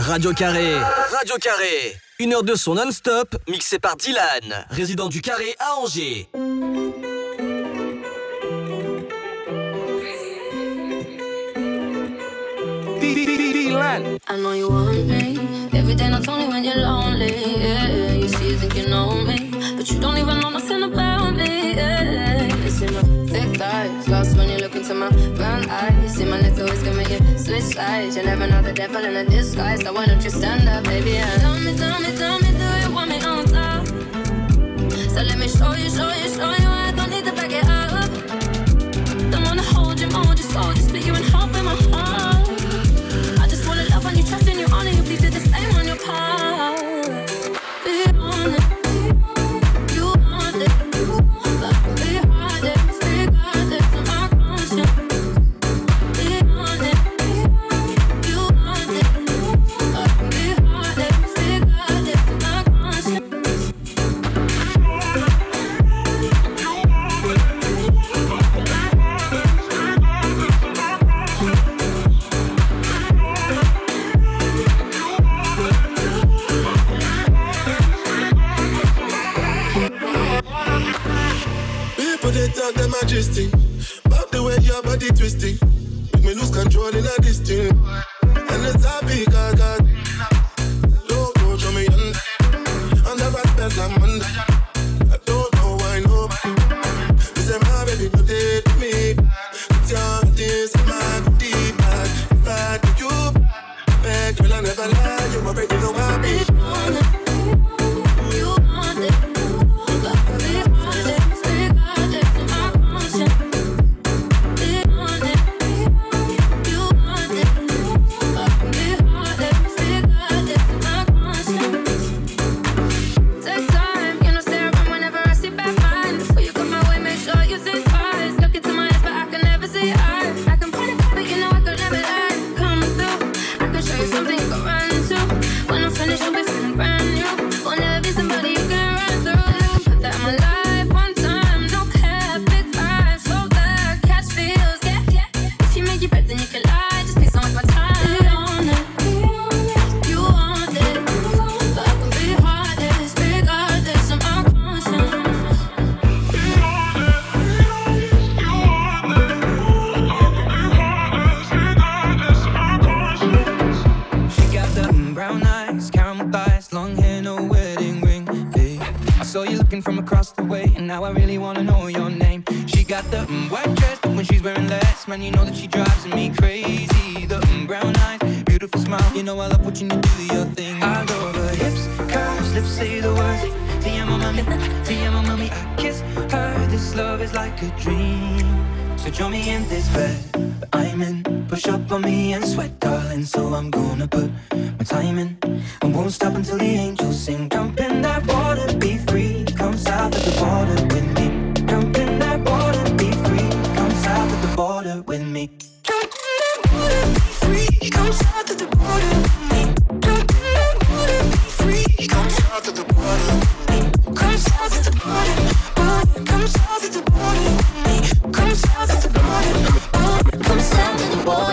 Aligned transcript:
Radio 0.00 0.32
Carré. 0.32 0.76
Radio 1.12 1.36
Carré. 1.38 1.94
Une 2.20 2.32
heure 2.32 2.42
de 2.42 2.54
son 2.54 2.74
non-stop, 2.74 3.36
mixé 3.48 3.78
par 3.78 3.96
Dylan, 3.96 4.64
résident 4.70 5.08
du 5.08 5.20
Carré 5.20 5.54
à 5.58 5.74
Angers. 5.76 6.26
Dylan. 13.52 14.18
I 14.28 14.36
know 14.36 14.52
you 14.52 14.70
want 14.70 15.06
me. 15.06 15.38
Everything 15.72 16.10
that's 16.10 16.28
only 16.28 16.48
when 16.48 16.64
you're 16.64 16.76
lonely. 16.76 17.32
Yeah, 17.58 18.14
you 18.14 18.28
see, 18.28 18.50
you 18.50 18.56
think 18.56 18.76
you 18.76 18.88
know 18.88 19.22
me. 19.22 19.50
But 19.76 19.90
you 19.90 20.00
don't 20.00 20.16
even 20.16 20.40
know 20.40 20.50
myself. 20.50 20.69
sides. 27.70 28.16
You 28.16 28.22
never 28.22 28.46
know 28.46 28.62
the 28.62 28.72
devil 28.72 29.04
in 29.04 29.16
a 29.16 29.24
disguise. 29.24 29.82
So 29.82 29.92
why 29.92 30.06
don't 30.06 30.22
you 30.22 30.30
stand 30.30 30.68
up, 30.68 30.84
baby? 30.84 31.10
Yeah. 31.10 31.36
Tell 31.38 31.58
me, 31.58 31.76
tell 31.76 32.00
me, 32.00 32.10
tell 32.16 32.38
me, 32.40 32.50
do 32.60 32.68
you 32.82 32.94
want 32.94 33.08
me 33.10 33.18
on 33.22 33.44
top? 33.46 33.86
So 35.14 35.20
let 35.22 35.38
me 35.38 35.48
show 35.48 35.72
you, 35.74 35.88
show 35.90 36.10
you, 36.20 36.28
show 36.36 36.50
you. 36.62 36.68
I 36.68 36.92
don't 36.96 37.10
need 37.10 37.24
to 37.24 37.32
back 37.32 37.52
it 37.52 37.64
up. 37.64 38.10
Don't 39.30 39.44
wanna 39.44 39.62
hold 39.62 40.00
you, 40.00 40.08
mold 40.08 40.38
you, 40.38 40.44
soul, 40.44 40.72
just 40.74 40.88
split 40.88 41.06
you 41.06 41.14
in 41.14 41.22
half 41.24 41.54
in 41.56 41.64
my 41.64 41.74
heart. 41.92 42.48
I 43.42 43.46
just 43.48 43.66
wanna 43.66 43.84
love 43.90 44.04
when 44.04 44.16
you, 44.16 44.24
trust 44.24 44.48
in 44.48 44.58
you. 44.58 44.69
majesty. 83.10 83.48
Back 84.08 84.30
the 84.30 84.40
way 84.42 84.56
your 84.62 84.82
body 84.82 85.08
twisting. 85.08 85.58
Make 86.14 86.24
me 86.24 86.34
lose 86.34 86.50
control 86.50 86.88
in 86.88 87.04
a 87.04 87.22
this 87.22 87.40
thing. 87.40 87.74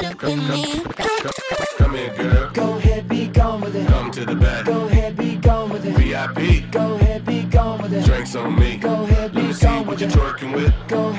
up 0.08 0.24
with 0.24 0.50
me. 0.50 0.84
Come 1.78 1.96
here, 1.96 2.14
girl. 2.16 2.52
Go 2.54 2.78
ahead, 2.78 3.08
be 3.08 3.28
gone 3.28 3.62
with 3.62 3.76
it. 3.76 3.88
Come 3.88 4.12
to 4.12 4.26
the 4.26 4.36
back. 4.36 4.66
Go 4.66 4.86
ahead, 4.88 5.18
be 5.18 5.36
gone 5.36 5.70
with 5.70 5.86
it. 5.86 5.96
VIP. 5.96 6.72
Go 6.72 6.96
ahead, 6.96 7.26
be 7.26 7.44
gone 7.44 7.82
with 7.82 7.94
it. 7.94 8.06
Drinks 8.06 8.36
on 8.36 8.58
me. 8.58 8.78
Go 8.78 9.04
ahead, 9.04 9.34
be 9.34 9.42
Let 9.42 9.48
me 9.48 9.48
gone 9.48 9.54
see 9.54 9.78
with 9.80 9.88
what 9.88 10.00
you're 10.00 10.10
twerking 10.10 10.56
with. 10.56 10.74
Go 10.88 11.10
ahead. 11.10 11.17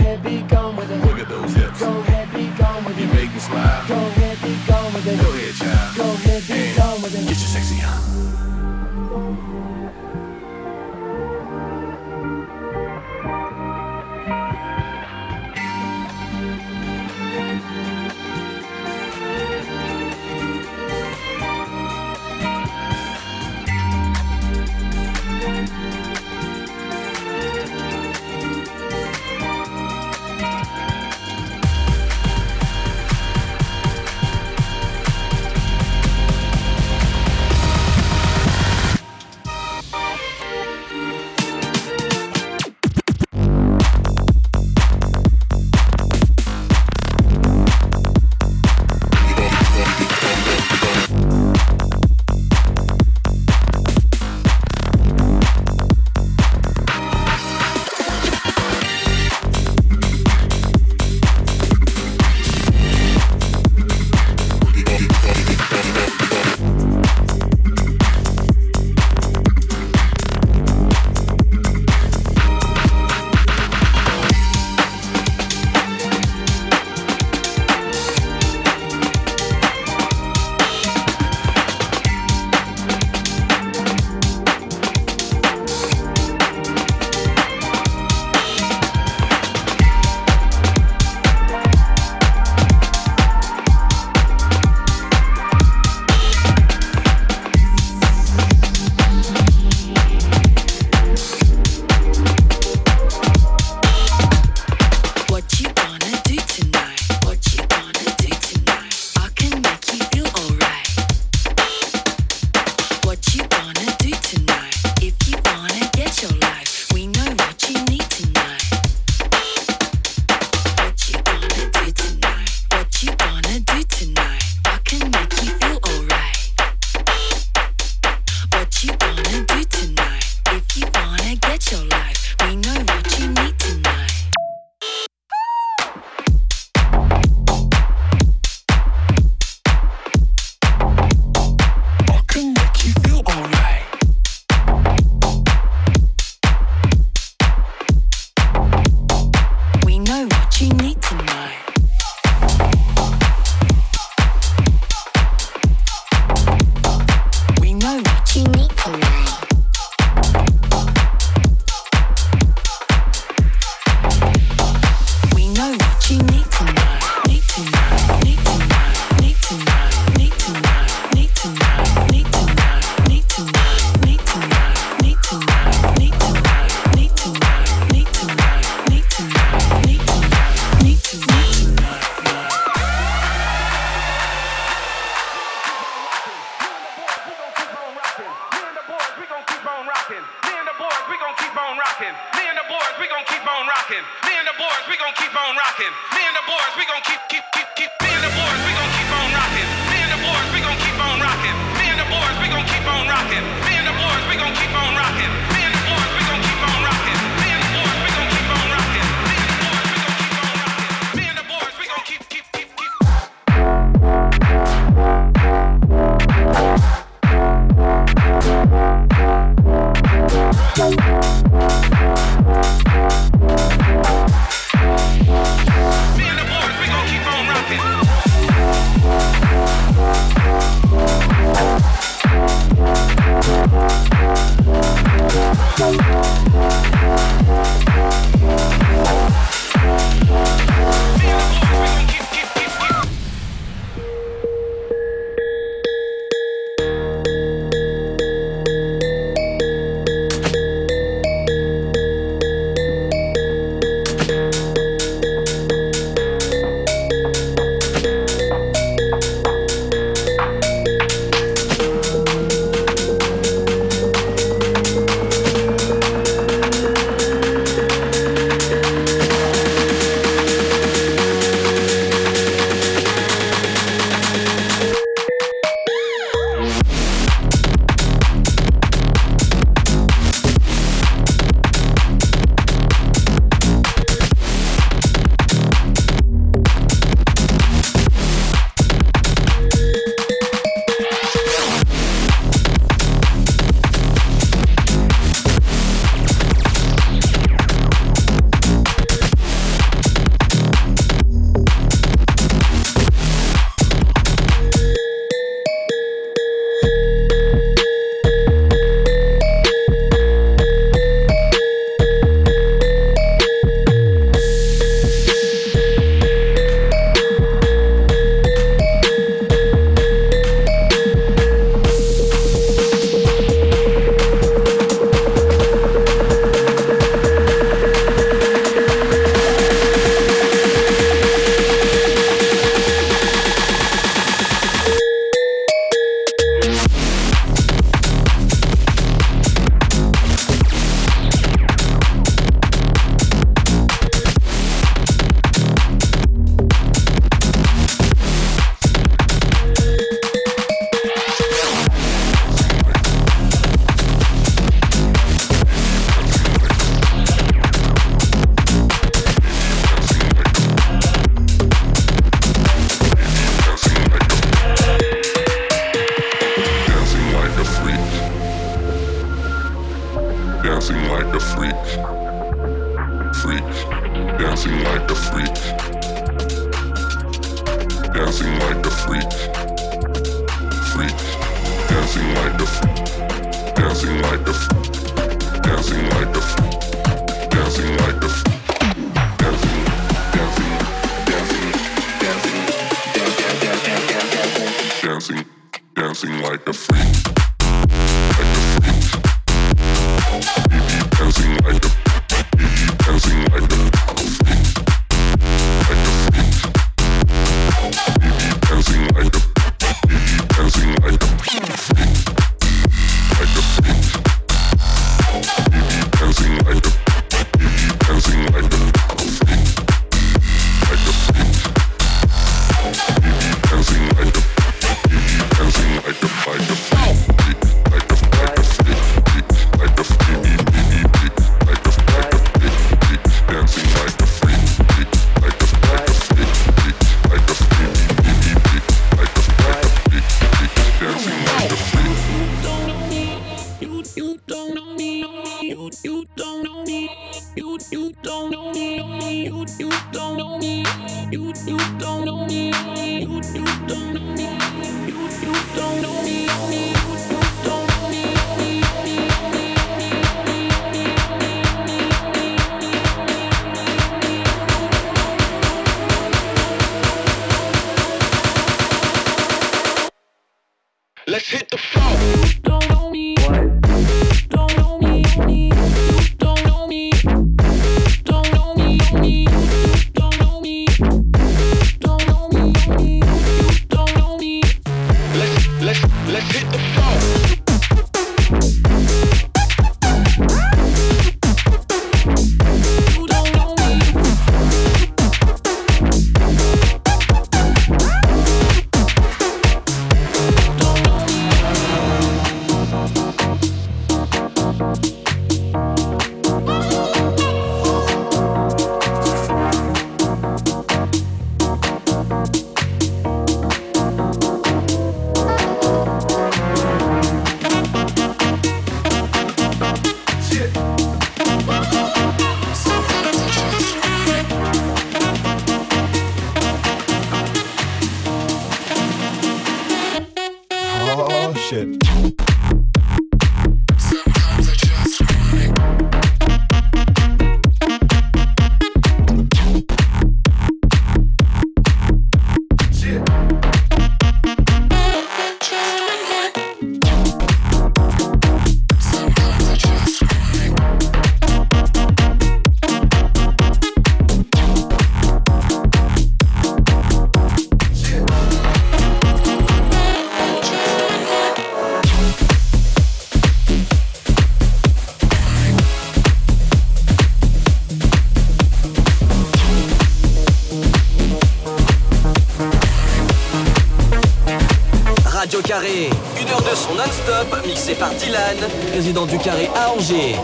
Dylan, 578.88 578.94
résident 578.94 579.26
du 579.26 579.38
Carré 579.38 579.68
à 579.74 579.92
Angers. 579.92 580.36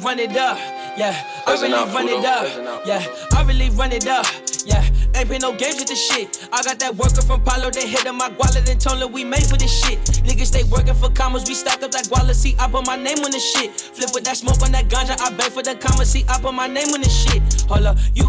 Run 0.00 0.18
it 0.18 0.36
up. 0.36 0.58
Yeah, 0.96 1.14
I 1.46 1.52
really 1.60 1.92
run 1.94 2.08
it 2.08 2.24
up. 2.24 2.86
Yeah, 2.86 3.04
I 3.32 3.44
really 3.44 3.70
run 3.70 3.92
it 3.92 4.06
up. 4.06 4.26
Yeah, 4.66 4.84
ain't 5.14 5.28
been 5.28 5.40
no 5.40 5.56
games 5.56 5.76
with 5.76 5.88
this 5.88 6.00
shit. 6.00 6.48
I 6.52 6.62
got 6.62 6.78
that 6.80 6.96
worker 6.96 7.22
from 7.22 7.42
Palo, 7.44 7.70
they 7.70 7.86
hit 7.88 8.06
on 8.06 8.16
my 8.16 8.28
wallet 8.28 8.68
and 8.68 8.80
told 8.80 9.00
them 9.00 9.12
we 9.12 9.24
made 9.24 9.46
for 9.46 9.56
this 9.56 9.72
shit. 9.72 9.98
Niggas 10.24 10.46
stay 10.46 10.64
working 10.64 10.94
for 10.94 11.10
commas, 11.10 11.48
we 11.48 11.54
stack 11.54 11.82
up 11.82 11.90
that 11.92 12.06
guala. 12.06 12.34
See, 12.34 12.56
I 12.58 12.68
put 12.68 12.86
my 12.86 12.96
name 12.96 13.18
on 13.24 13.30
the 13.30 13.40
shit. 13.40 13.72
Flip 13.72 14.10
with 14.12 14.24
that 14.24 14.36
smoke 14.36 14.62
on 14.62 14.72
that 14.72 14.88
ganja, 14.88 15.20
I 15.20 15.30
beg 15.36 15.52
for 15.52 15.62
the 15.62 15.76
commas. 15.76 16.10
See, 16.10 16.24
I 16.28 16.38
put 16.40 16.54
my 16.54 16.66
name 16.66 16.88
on 16.88 17.00
the 17.00 17.08
shit. 17.08 17.42
Hold 17.68 17.86
up, 17.86 17.98
you, 18.14 18.26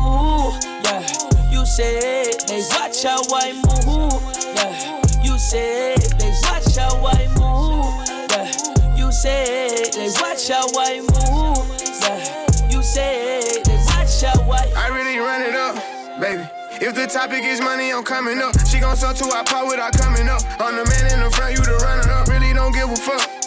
yeah, 0.88 1.02
you 1.52 1.66
said 1.66 2.48
they 2.48 2.62
watch 2.72 3.04
how 3.04 3.22
I 3.36 3.52
move. 3.52 4.22
Yeah, 4.56 5.02
you 5.24 5.38
said 5.38 6.00
they 6.20 6.32
watch 6.44 6.76
how 6.78 6.96
I 7.06 7.28
move. 7.36 7.92
Yeah, 8.32 8.96
you 8.96 9.12
said 9.12 9.94
they 9.94 10.10
watch 10.22 10.48
how 10.48 10.68
I 10.80 11.02
move. 11.02 11.61
Yeah, 12.02 12.48
you 12.70 12.82
said 12.82 13.68
watch 13.86 14.22
how 14.22 14.52
I. 14.52 14.72
I 14.76 14.88
really 14.90 15.20
run 15.20 15.42
it 15.42 15.56
up, 15.56 15.76
baby. 16.20 16.44
If 16.84 16.96
the 16.96 17.06
topic 17.06 17.44
is 17.44 17.62
money, 17.62 17.94
I'm 17.94 18.04
coming 18.04 18.42
up. 18.42 18.58
She 18.68 18.80
gon' 18.80 18.96
sell 18.96 19.14
to 19.14 19.26
I 19.26 19.44
pot 19.44 19.68
without 19.68 19.94
coming 19.94 20.28
up. 20.28 20.42
I'm 20.60 20.76
the 20.76 20.86
man 20.86 21.14
in 21.14 21.20
the 21.24 21.30
front, 21.30 21.54
you 21.56 21.64
the 21.64 21.78
runner 21.78 22.12
up. 22.12 22.28
Really 22.28 22.54
don't 22.54 22.74
give 22.74 22.90
a 22.90 22.96
fuck. 22.96 23.41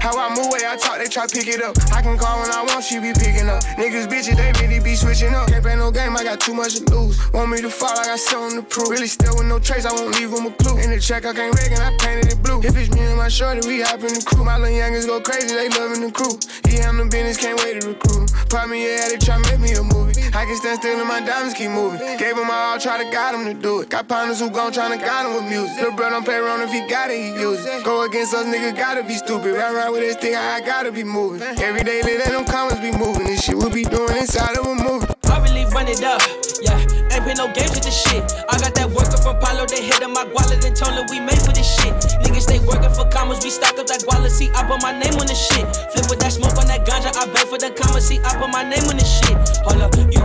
How 0.00 0.14
I 0.16 0.34
move, 0.34 0.50
way 0.50 0.62
I 0.66 0.76
talk, 0.76 0.98
they 0.98 1.06
try 1.06 1.26
pick 1.26 1.48
it 1.48 1.62
up. 1.62 1.76
I 1.92 2.02
can 2.02 2.16
call 2.16 2.40
when 2.40 2.50
I 2.50 2.62
want, 2.62 2.84
she 2.84 2.98
be 2.98 3.12
picking 3.12 3.48
up. 3.48 3.62
Niggas 3.76 4.06
bitches, 4.06 4.36
they 4.36 4.52
really 4.62 4.78
be 4.82 4.94
switching 4.94 5.34
up. 5.34 5.48
Can't 5.48 5.62
play 5.62 5.76
no 5.76 5.90
game, 5.90 6.16
I 6.16 6.24
got 6.24 6.40
too 6.40 6.54
much 6.54 6.78
to 6.78 6.84
lose. 6.94 7.18
Want 7.32 7.50
me 7.50 7.60
to 7.60 7.70
fall, 7.70 7.96
I 7.98 8.06
got 8.06 8.18
something 8.18 8.60
to 8.60 8.64
prove. 8.66 8.90
Really 8.90 9.08
still 9.08 9.34
with 9.36 9.46
no 9.46 9.58
trace, 9.58 9.84
I 9.84 9.92
won't 9.92 10.14
leave 10.14 10.30
them 10.30 10.46
a 10.46 10.52
clue. 10.52 10.78
In 10.78 10.90
the 10.90 11.00
check, 11.00 11.26
I 11.26 11.34
can't 11.34 11.54
and 11.58 11.82
I 11.82 11.96
painted 11.98 12.32
it 12.32 12.42
blue. 12.42 12.60
If 12.62 12.76
it's 12.76 12.90
me 12.94 13.00
and 13.00 13.16
my 13.16 13.28
shorty, 13.28 13.66
we 13.66 13.82
hop 13.82 14.00
in 14.00 14.14
the 14.14 14.22
crew. 14.24 14.44
My 14.44 14.56
little 14.56 14.74
youngins 14.74 15.06
go 15.06 15.20
crazy, 15.20 15.54
they 15.54 15.68
loving 15.68 16.06
the 16.06 16.12
crew. 16.12 16.38
Yeah, 16.70 16.88
I'm 16.88 16.98
the 16.98 17.04
business, 17.04 17.36
can't 17.36 17.58
wait 17.58 17.80
to 17.80 17.88
recruit. 17.88 18.30
Pop 18.48 18.68
me, 18.68 18.86
yeah, 18.86 19.08
they 19.08 19.18
try 19.18 19.36
make 19.38 19.60
me 19.60 19.72
a 19.74 19.82
movie. 19.82 20.22
I 20.32 20.44
can 20.44 20.56
stand 20.56 20.78
still 20.80 20.98
and 20.98 21.08
my 21.08 21.20
diamonds 21.20 21.54
keep 21.54 21.70
moving. 21.70 22.00
Gave 22.16 22.36
them 22.36 22.48
all, 22.50 22.78
try 22.78 23.02
to 23.02 23.08
guide 23.10 23.34
them 23.34 23.44
to 23.44 23.54
do 23.54 23.80
it. 23.80 23.90
Got 23.90 24.08
partners 24.08 24.40
who 24.40 24.48
gon' 24.50 24.72
tryna 24.72 25.00
guide 25.00 25.26
them 25.26 25.34
with 25.34 25.50
music. 25.50 25.76
Little 25.76 25.96
bro 25.96 26.10
don't 26.10 26.24
pay 26.24 26.36
around 26.36 26.62
if 26.62 26.70
he 26.70 26.86
got 26.88 27.10
it, 27.10 27.18
he 27.18 27.40
use 27.40 27.64
it. 27.64 27.84
Go 27.84 28.04
against 28.04 28.34
us, 28.34 28.46
nigga, 28.46 28.76
gotta 28.76 29.02
be 29.02 29.14
stupid. 29.14 29.56
Ride 29.88 29.96
with 29.96 30.04
this 30.04 30.16
thing, 30.16 30.36
I 30.36 30.60
gotta 30.60 30.92
be 30.92 31.02
moving. 31.02 31.40
Every 31.40 31.82
day, 31.82 32.02
let 32.02 32.28
them 32.28 32.44
comments 32.44 32.80
be 32.80 32.92
moving. 32.92 33.24
This 33.24 33.40
shit 33.42 33.56
we 33.56 33.72
be 33.72 33.84
doing 33.88 34.18
inside 34.18 34.58
of 34.58 34.66
a 34.66 34.74
movie. 34.74 35.08
I 35.24 35.40
really 35.40 35.64
run 35.72 35.88
it 35.88 36.04
up. 36.04 36.20
Yeah, 36.60 36.76
ain't 37.08 37.24
been 37.24 37.40
no 37.40 37.48
games 37.56 37.72
with 37.72 37.88
this 37.88 37.96
shit. 37.96 38.20
I 38.52 38.60
got 38.60 38.76
that 38.76 38.90
worker 38.92 39.16
from 39.16 39.40
Palo, 39.40 39.64
they 39.64 39.80
hit 39.80 40.04
on 40.04 40.12
my 40.12 40.28
wallet 40.28 40.60
and 40.60 40.76
told 40.76 40.92
them 40.92 41.06
we 41.08 41.20
made 41.20 41.40
for 41.40 41.56
this 41.56 41.64
shit. 41.64 41.96
Niggas 42.20 42.44
stay 42.44 42.60
working 42.68 42.92
for 42.92 43.08
commas, 43.08 43.40
we 43.42 43.48
stack 43.48 43.80
up 43.80 43.86
that 43.88 44.04
wallet. 44.04 44.30
See, 44.30 44.52
I 44.52 44.60
put 44.68 44.82
my 44.84 44.92
name 44.92 45.16
on 45.16 45.24
the 45.24 45.32
shit. 45.32 45.64
Flip 45.96 46.04
with 46.12 46.20
that 46.20 46.36
smoke 46.36 46.60
on 46.60 46.68
that 46.68 46.84
ganja, 46.84 47.08
I 47.16 47.24
beg 47.32 47.48
for 47.48 47.56
the 47.56 47.72
commas. 47.72 48.04
See, 48.04 48.20
I 48.20 48.36
put 48.36 48.52
my 48.52 48.68
name 48.68 48.84
on 48.92 49.00
the 49.00 49.08
shit. 49.08 49.40
Hold 49.64 49.88
up, 49.88 49.96
you, 49.96 50.20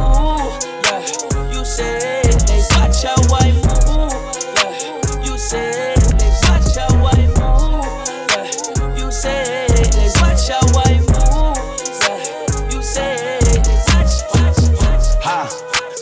yeah, 0.91 1.55
you 1.55 1.63
said 1.63 2.35
they 2.51 2.59
watch 2.75 3.07
how 3.07 3.15
I 3.31 3.62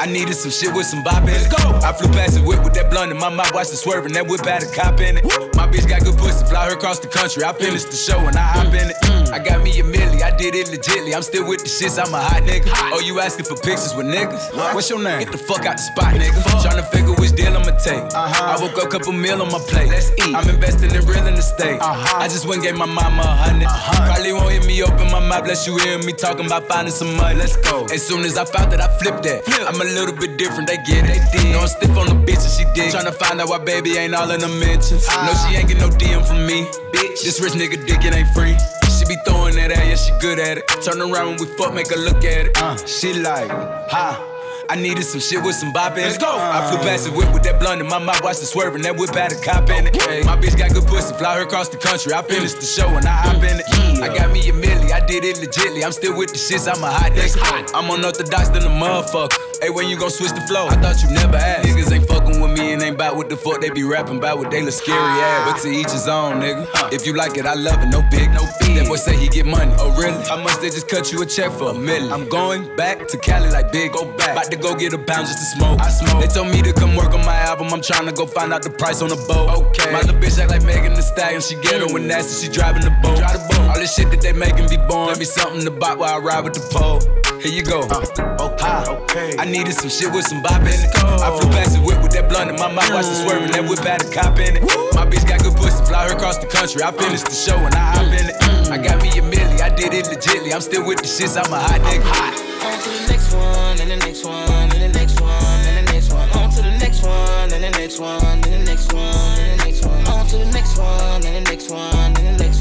I 0.01 0.07
needed 0.07 0.33
some 0.33 0.49
shit 0.49 0.73
with 0.73 0.87
some 0.87 1.03
bop 1.03 1.21
in 1.29 1.29
it. 1.29 1.45
Go. 1.45 1.77
I 1.85 1.93
flew 1.93 2.09
past 2.09 2.33
the 2.33 2.41
whip 2.41 2.63
with 2.63 2.73
that 2.73 2.89
blunt 2.89 3.11
in 3.11 3.19
my 3.19 3.29
mouth, 3.29 3.53
watched 3.53 3.71
it 3.71 3.77
swerving. 3.77 4.13
That 4.13 4.25
whip 4.25 4.43
had 4.43 4.63
a 4.63 4.71
cop 4.73 4.99
in 4.99 5.17
it. 5.21 5.23
My 5.53 5.69
bitch 5.69 5.87
got 5.87 6.01
good 6.01 6.17
pussy, 6.17 6.43
fly 6.49 6.65
her 6.65 6.73
across 6.73 6.97
the 6.97 7.07
country. 7.07 7.43
I 7.43 7.53
finished 7.53 7.91
the 7.91 7.95
show 7.95 8.17
and 8.17 8.35
I 8.35 8.41
hop 8.41 8.73
in 8.73 8.89
it. 8.89 8.97
Mm. 9.05 9.29
I 9.29 9.37
got 9.37 9.61
me 9.61 9.79
a 9.79 9.83
milli, 9.83 10.23
I 10.23 10.35
did 10.35 10.55
it 10.55 10.73
legitly. 10.73 11.13
I'm 11.13 11.21
still 11.21 11.45
with 11.47 11.61
the 11.61 11.69
shits, 11.69 12.01
I'm 12.01 12.11
a 12.15 12.17
hot 12.17 12.41
nigga. 12.41 12.73
Oh, 12.89 12.99
you 13.05 13.19
asking 13.19 13.45
for 13.45 13.53
pictures 13.61 13.93
with 13.93 14.07
niggas? 14.07 14.73
What's 14.73 14.89
your 14.89 14.97
name? 14.97 15.19
Get 15.21 15.31
the 15.33 15.37
fuck 15.37 15.67
out 15.69 15.77
the 15.77 15.85
spot, 15.85 16.17
nigga. 16.17 16.33
Tryna 16.65 16.89
figure 16.89 17.13
which 17.21 17.33
deal 17.37 17.53
I'ma 17.53 17.77
take. 17.77 18.01
Uh-huh. 18.01 18.57
I 18.57 18.59
woke 18.59 18.81
up, 18.81 18.89
couple 18.89 19.13
meal 19.13 19.39
on 19.39 19.51
my 19.51 19.61
plate. 19.69 19.89
Let's 19.89 20.09
eat. 20.17 20.33
I'm 20.33 20.49
investing 20.49 20.89
in 20.89 21.05
real 21.05 21.21
estate. 21.27 21.79
Uh-huh. 21.79 22.17
I 22.17 22.27
just 22.27 22.47
went 22.47 22.65
and 22.65 22.73
gave 22.73 22.77
my 22.77 22.89
mama 22.89 23.21
a 23.21 23.53
100 23.53 23.65
uh-huh. 23.65 24.05
Probably 24.09 24.33
won't 24.33 24.51
hear 24.51 24.65
me 24.65 24.81
open 24.81 25.11
my 25.11 25.21
mouth, 25.21 25.45
bless 25.45 25.67
you 25.67 25.77
hear 25.77 25.99
me 25.99 26.13
talking 26.13 26.47
about 26.47 26.67
finding 26.67 26.93
some 26.93 27.15
money. 27.17 27.37
Let's 27.37 27.55
go. 27.57 27.85
As 27.93 28.01
soon 28.01 28.25
as 28.25 28.37
I 28.37 28.45
found 28.45 28.71
that, 28.71 28.81
I 28.81 28.89
flipped 28.97 29.23
that. 29.23 29.45
Flip. 29.45 29.61
I'm 29.67 29.79
a 29.79 29.90
little 29.91 30.15
bit 30.15 30.37
different, 30.37 30.67
they 30.67 30.77
get 30.77 31.05
it. 31.09 31.21
Know 31.51 31.59
I'm 31.59 31.67
stiff 31.67 31.95
on 31.97 32.07
the 32.07 32.15
bitch 32.15 32.43
and 32.43 32.53
she 32.53 32.65
dig. 32.73 32.93
Tryna 32.93 33.13
find 33.13 33.39
out 33.41 33.49
why 33.49 33.59
baby 33.59 33.97
ain't 33.97 34.13
all 34.13 34.29
in 34.31 34.39
the 34.39 34.47
mentions. 34.47 35.07
No, 35.07 35.33
she 35.43 35.55
ain't 35.55 35.67
get 35.67 35.77
no 35.79 35.89
DM 35.89 36.25
from 36.25 36.45
me. 36.45 36.65
Bitch, 36.93 37.23
this 37.23 37.39
rich 37.39 37.53
nigga 37.53 37.85
dick, 37.85 38.03
it 38.03 38.13
ain't 38.13 38.29
free. 38.33 38.55
She 38.97 39.05
be 39.05 39.15
throwing 39.25 39.55
that 39.55 39.71
at, 39.71 39.87
yeah, 39.87 39.95
she 39.95 40.11
good 40.19 40.39
at 40.39 40.57
it. 40.57 40.67
Turn 40.83 41.01
around 41.01 41.27
when 41.27 41.37
we 41.39 41.45
fuck, 41.57 41.73
make 41.73 41.89
her 41.89 41.97
look 41.97 42.23
at 42.23 42.47
it. 42.47 42.57
Uh, 42.57 42.77
she 42.85 43.13
like, 43.13 43.49
ha. 43.49 44.27
I 44.69 44.75
needed 44.75 45.03
some 45.03 45.19
shit 45.19 45.43
with 45.43 45.55
some 45.55 45.73
bop 45.73 45.93
in 45.93 45.99
it. 45.99 46.15
Let's 46.15 46.17
go. 46.17 46.31
I 46.31 46.71
flew 46.71 46.79
past 46.79 47.03
the 47.03 47.11
whip 47.11 47.33
with 47.33 47.43
that 47.43 47.59
blunt 47.59 47.81
in 47.81 47.87
my 47.87 47.99
mouth, 47.99 48.23
watched 48.23 48.41
it 48.41 48.45
swerving. 48.45 48.83
That 48.83 48.95
whip 48.95 49.13
had 49.13 49.33
a 49.33 49.41
cop 49.41 49.69
in 49.69 49.87
it. 49.87 50.25
My 50.25 50.37
bitch 50.37 50.57
got 50.57 50.71
good 50.73 50.87
pussy, 50.87 51.13
fly 51.15 51.35
her 51.35 51.43
across 51.43 51.67
the 51.67 51.75
country. 51.77 52.13
I 52.13 52.21
finished 52.21 52.55
the 52.61 52.65
show 52.65 52.87
and 52.87 53.05
I 53.05 53.11
hop 53.11 53.43
in 53.43 53.59
it. 53.59 53.80
I 54.01 54.07
got 54.15 54.31
me 54.31 54.39
a 54.49 54.53
milli, 54.53 54.91
I 54.91 55.05
did 55.05 55.23
it 55.23 55.37
legitly. 55.37 55.83
I'm 55.85 55.91
still 55.91 56.17
with 56.17 56.31
the 56.31 56.37
shits, 56.37 56.67
I'm 56.67 56.83
a 56.83 56.89
hot 56.89 57.11
nigga. 57.11 57.71
I'm 57.73 57.89
unorthodox 57.89 58.49
than 58.49 58.63
a 58.63 58.69
motherfucker. 58.69 59.37
Hey, 59.61 59.69
when 59.69 59.87
you 59.87 59.95
gon' 59.95 60.09
switch 60.09 60.31
the 60.31 60.41
flow? 60.41 60.67
I 60.67 60.75
thought 60.81 61.03
you 61.03 61.09
never 61.13 61.37
asked. 61.37 61.67
Niggas 61.67 61.91
ain't 61.91 62.07
fucking 62.07 62.41
with 62.41 62.57
me 62.57 62.73
and 62.73 62.81
ain't 62.81 62.97
bout 62.97 63.15
what 63.15 63.29
the 63.29 63.37
fuck 63.37 63.61
they 63.61 63.69
be 63.69 63.83
rapping 63.83 64.17
about 64.17 64.39
what 64.39 64.49
they 64.49 64.63
look 64.63 64.73
scary 64.73 64.97
ass. 64.97 65.53
But 65.53 65.61
to 65.61 65.69
each 65.69 65.91
his 65.91 66.07
own, 66.07 66.41
nigga. 66.41 66.65
If 66.91 67.05
you 67.05 67.13
like 67.13 67.37
it, 67.37 67.45
I 67.45 67.53
love 67.53 67.77
it. 67.83 67.85
No 67.85 68.01
big, 68.09 68.33
no 68.33 68.41
big. 68.59 68.77
That 68.77 68.87
boy 68.87 68.95
say 68.95 69.15
he 69.15 69.27
get 69.27 69.45
money. 69.45 69.71
Oh, 69.77 69.93
really? 69.95 70.17
How 70.25 70.41
much 70.41 70.57
they 70.61 70.71
just 70.71 70.87
cut 70.87 71.11
you 71.11 71.21
a 71.21 71.27
check 71.27 71.51
for 71.51 71.69
a 71.69 71.73
million? 71.75 72.11
I'm 72.11 72.27
going 72.27 72.75
back 72.75 73.07
to 73.09 73.17
Cali 73.17 73.51
like 73.51 73.71
big, 73.71 73.93
go 73.93 74.05
back. 74.17 74.31
About 74.31 74.49
to 74.49 74.57
go 74.57 74.73
get 74.73 74.93
a 74.93 74.97
pound 74.97 75.27
just 75.27 75.37
to 75.37 75.45
smoke. 75.57 75.79
I 75.79 75.89
smoke. 75.89 76.21
They 76.21 76.27
told 76.27 76.47
me 76.47 76.63
to 76.63 76.73
come 76.73 76.95
work 76.95 77.13
on 77.13 77.23
my 77.23 77.37
album. 77.37 77.67
I'm 77.71 77.81
trying 77.81 78.07
to 78.07 78.13
go 78.13 78.25
find 78.25 78.51
out 78.51 78.63
the 78.63 78.71
price 78.71 79.03
on 79.03 79.09
the 79.09 79.21
boat. 79.27 79.49
Okay. 79.69 79.91
My 79.93 80.01
little 80.01 80.15
bitch 80.15 80.39
act 80.39 80.49
like 80.49 80.63
Megan 80.63 80.95
Thee 80.95 81.01
Stallion. 81.01 81.41
She 81.41 81.53
get 81.61 81.81
her 81.81 81.93
when 81.93 82.07
nasty. 82.07 82.47
She 82.47 82.51
driving 82.51 82.81
the 82.81 82.89
boat. 83.03 83.17
Drive 83.17 83.33
the 83.33 83.45
boat. 83.53 83.77
This 83.81 83.97
shit 83.97 84.13
that 84.13 84.21
they 84.21 84.29
making 84.29 84.69
be 84.69 84.77
born. 84.77 85.09
Let 85.09 85.17
me 85.17 85.25
something 85.25 85.65
to 85.65 85.73
buy 85.73 85.97
while 85.97 86.13
I 86.13 86.21
ride 86.21 86.45
with 86.45 86.53
the 86.53 86.61
pole. 86.69 87.01
Here 87.41 87.49
you 87.49 87.65
go. 87.65 87.81
okay, 87.89 88.77
okay. 89.09 89.33
I 89.41 89.45
needed 89.49 89.73
some 89.73 89.89
shit 89.89 90.13
with 90.13 90.21
some 90.29 90.45
bop 90.45 90.61
in 90.61 90.69
it. 90.69 90.93
I 91.01 91.33
flew 91.33 91.49
past 91.49 91.73
the 91.73 91.81
whip 91.81 91.97
with 92.05 92.13
that 92.13 92.29
blunt 92.29 92.53
in 92.53 92.61
my 92.61 92.69
mouth, 92.69 92.93
watched 92.93 93.09
it 93.09 93.25
swerving. 93.25 93.49
That 93.57 93.65
whip 93.65 93.81
had 93.81 94.05
a 94.05 94.09
cop 94.13 94.37
in 94.37 94.61
it. 94.61 94.61
My 94.93 95.01
bitch 95.09 95.25
got 95.25 95.41
good 95.41 95.57
pussy, 95.57 95.81
fly 95.89 96.05
her 96.05 96.13
across 96.13 96.37
the 96.37 96.45
country. 96.45 96.85
I 96.85 96.93
finished 96.93 97.25
the 97.25 97.33
show 97.33 97.57
and 97.57 97.73
I 97.73 97.97
hop 97.97 98.13
in 98.13 98.29
it. 98.29 98.37
I 98.69 98.77
got 98.77 99.01
me 99.01 99.17
a 99.17 99.25
milli, 99.25 99.57
I 99.65 99.73
did 99.73 99.97
it 99.97 100.05
legitly. 100.05 100.53
I'm 100.53 100.61
still 100.61 100.85
with 100.85 101.01
the 101.01 101.09
shits, 101.09 101.33
I'm 101.33 101.49
a 101.49 101.57
hot 101.57 101.81
nigga. 101.81 102.05
On 102.05 102.77
to 102.85 102.89
the 102.93 103.09
next 103.09 103.33
one, 103.33 103.81
and 103.81 103.89
the 103.89 103.97
next 103.97 104.21
one, 104.21 104.45
and 104.45 104.77
the 104.77 104.93
next 104.93 105.17
one, 105.17 105.33
and 105.65 105.73
the 105.81 105.89
next 105.89 106.13
one. 106.13 106.29
On 106.37 106.53
to 106.53 106.61
the 106.61 106.77
next 106.77 107.01
one, 107.01 107.49
and 107.49 107.63
the 107.65 107.71
next 107.73 107.97
one, 107.97 108.21
and 108.21 108.45
the 108.45 108.61
next 108.61 108.93
one, 108.93 109.41
and 109.41 109.57
the 109.57 109.65
next 109.65 109.81
one. 109.89 110.05
On 110.05 110.21
to 110.29 110.37
the 110.37 110.45
next 110.53 110.77
one, 110.77 111.25
and 111.25 111.33
the 111.33 111.41
next 111.49 111.73
one, 111.73 112.13
and 112.13 112.15
the 112.29 112.37
next 112.37 112.60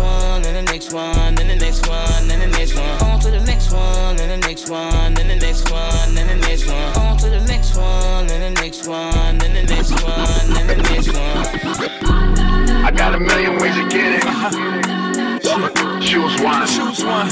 one, 0.00 0.44
and 0.44 0.56
the 0.56 0.62
next 0.72 0.92
one, 0.92 1.38
and 1.38 1.38
the 1.38 1.56
next 1.56 1.86
one, 1.86 2.30
and 2.30 2.42
the 2.42 2.46
next 2.48 2.74
one. 2.74 3.02
On 3.02 3.20
to 3.20 3.30
the 3.30 3.40
next 3.40 3.72
one, 3.72 4.18
and 4.18 4.30
the 4.30 4.36
next 4.48 4.68
one, 4.68 5.16
and 5.18 5.30
the 5.30 5.36
next 5.36 5.70
one, 5.70 6.16
and 6.18 6.28
the 6.28 6.36
next 6.36 6.66
one. 6.66 6.96
On 6.96 7.16
to 7.18 7.28
the 7.30 7.40
next 7.40 7.76
one, 7.76 8.30
and 8.30 8.42
the 8.42 8.50
next 8.60 8.86
one, 8.88 9.40
and 9.42 9.54
the 9.56 9.62
next 9.62 10.02
one, 10.02 10.56
and 10.56 10.68
the 10.68 10.76
next 10.90 11.12
one. 11.12 11.80
I 12.82 12.90
got 12.90 13.14
a 13.14 13.20
million 13.20 13.58
ways 13.58 13.74
to 13.76 13.88
get 13.88 14.18
it. 14.18 14.24
Choose 16.02 16.40
one. 16.42 16.66
Choose 16.66 17.04
one. 17.04 17.28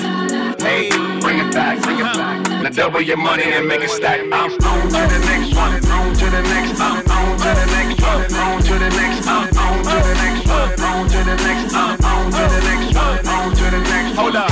Hey, 0.60 0.90
bring 1.20 1.38
it 1.38 1.52
back, 1.52 1.82
bring 1.82 1.98
it 1.98 2.04
back. 2.04 2.48
Now 2.62 2.70
double 2.70 3.00
your 3.00 3.16
money 3.16 3.44
and 3.44 3.66
make 3.66 3.80
it 3.80 3.90
stack. 3.90 4.20
I'm 4.20 4.32
on 4.32 4.50
to 4.50 4.56
the 4.58 5.18
next 5.26 5.56
one. 5.56 5.74
On 5.90 6.14
to 6.14 6.24
the 6.30 6.42
next. 6.42 6.80
I'm 6.80 7.10
on 7.10 7.38
to 7.38 7.44
the 7.44 7.66
next 7.74 8.02
one. 8.02 8.34
On 8.34 8.62
to 8.62 8.74
the 8.78 8.90
next. 8.90 9.26
I'm 9.26 9.56
on 9.56 9.82
to 9.84 9.96
the 10.06 10.14
next 10.14 10.46
one. 10.48 10.80
On 10.80 11.08
to 11.08 11.18
the 11.24 11.36
next. 11.36 11.74
I'm 11.74 11.97
on 12.28 12.32
to 12.32 12.54
the 12.54 12.60
next 12.64 12.94
one. 12.94 13.26
On 13.26 13.50
to 13.54 13.64
the 13.70 13.80
next. 13.80 14.16
Hold 14.16 14.36
up. 14.36 14.50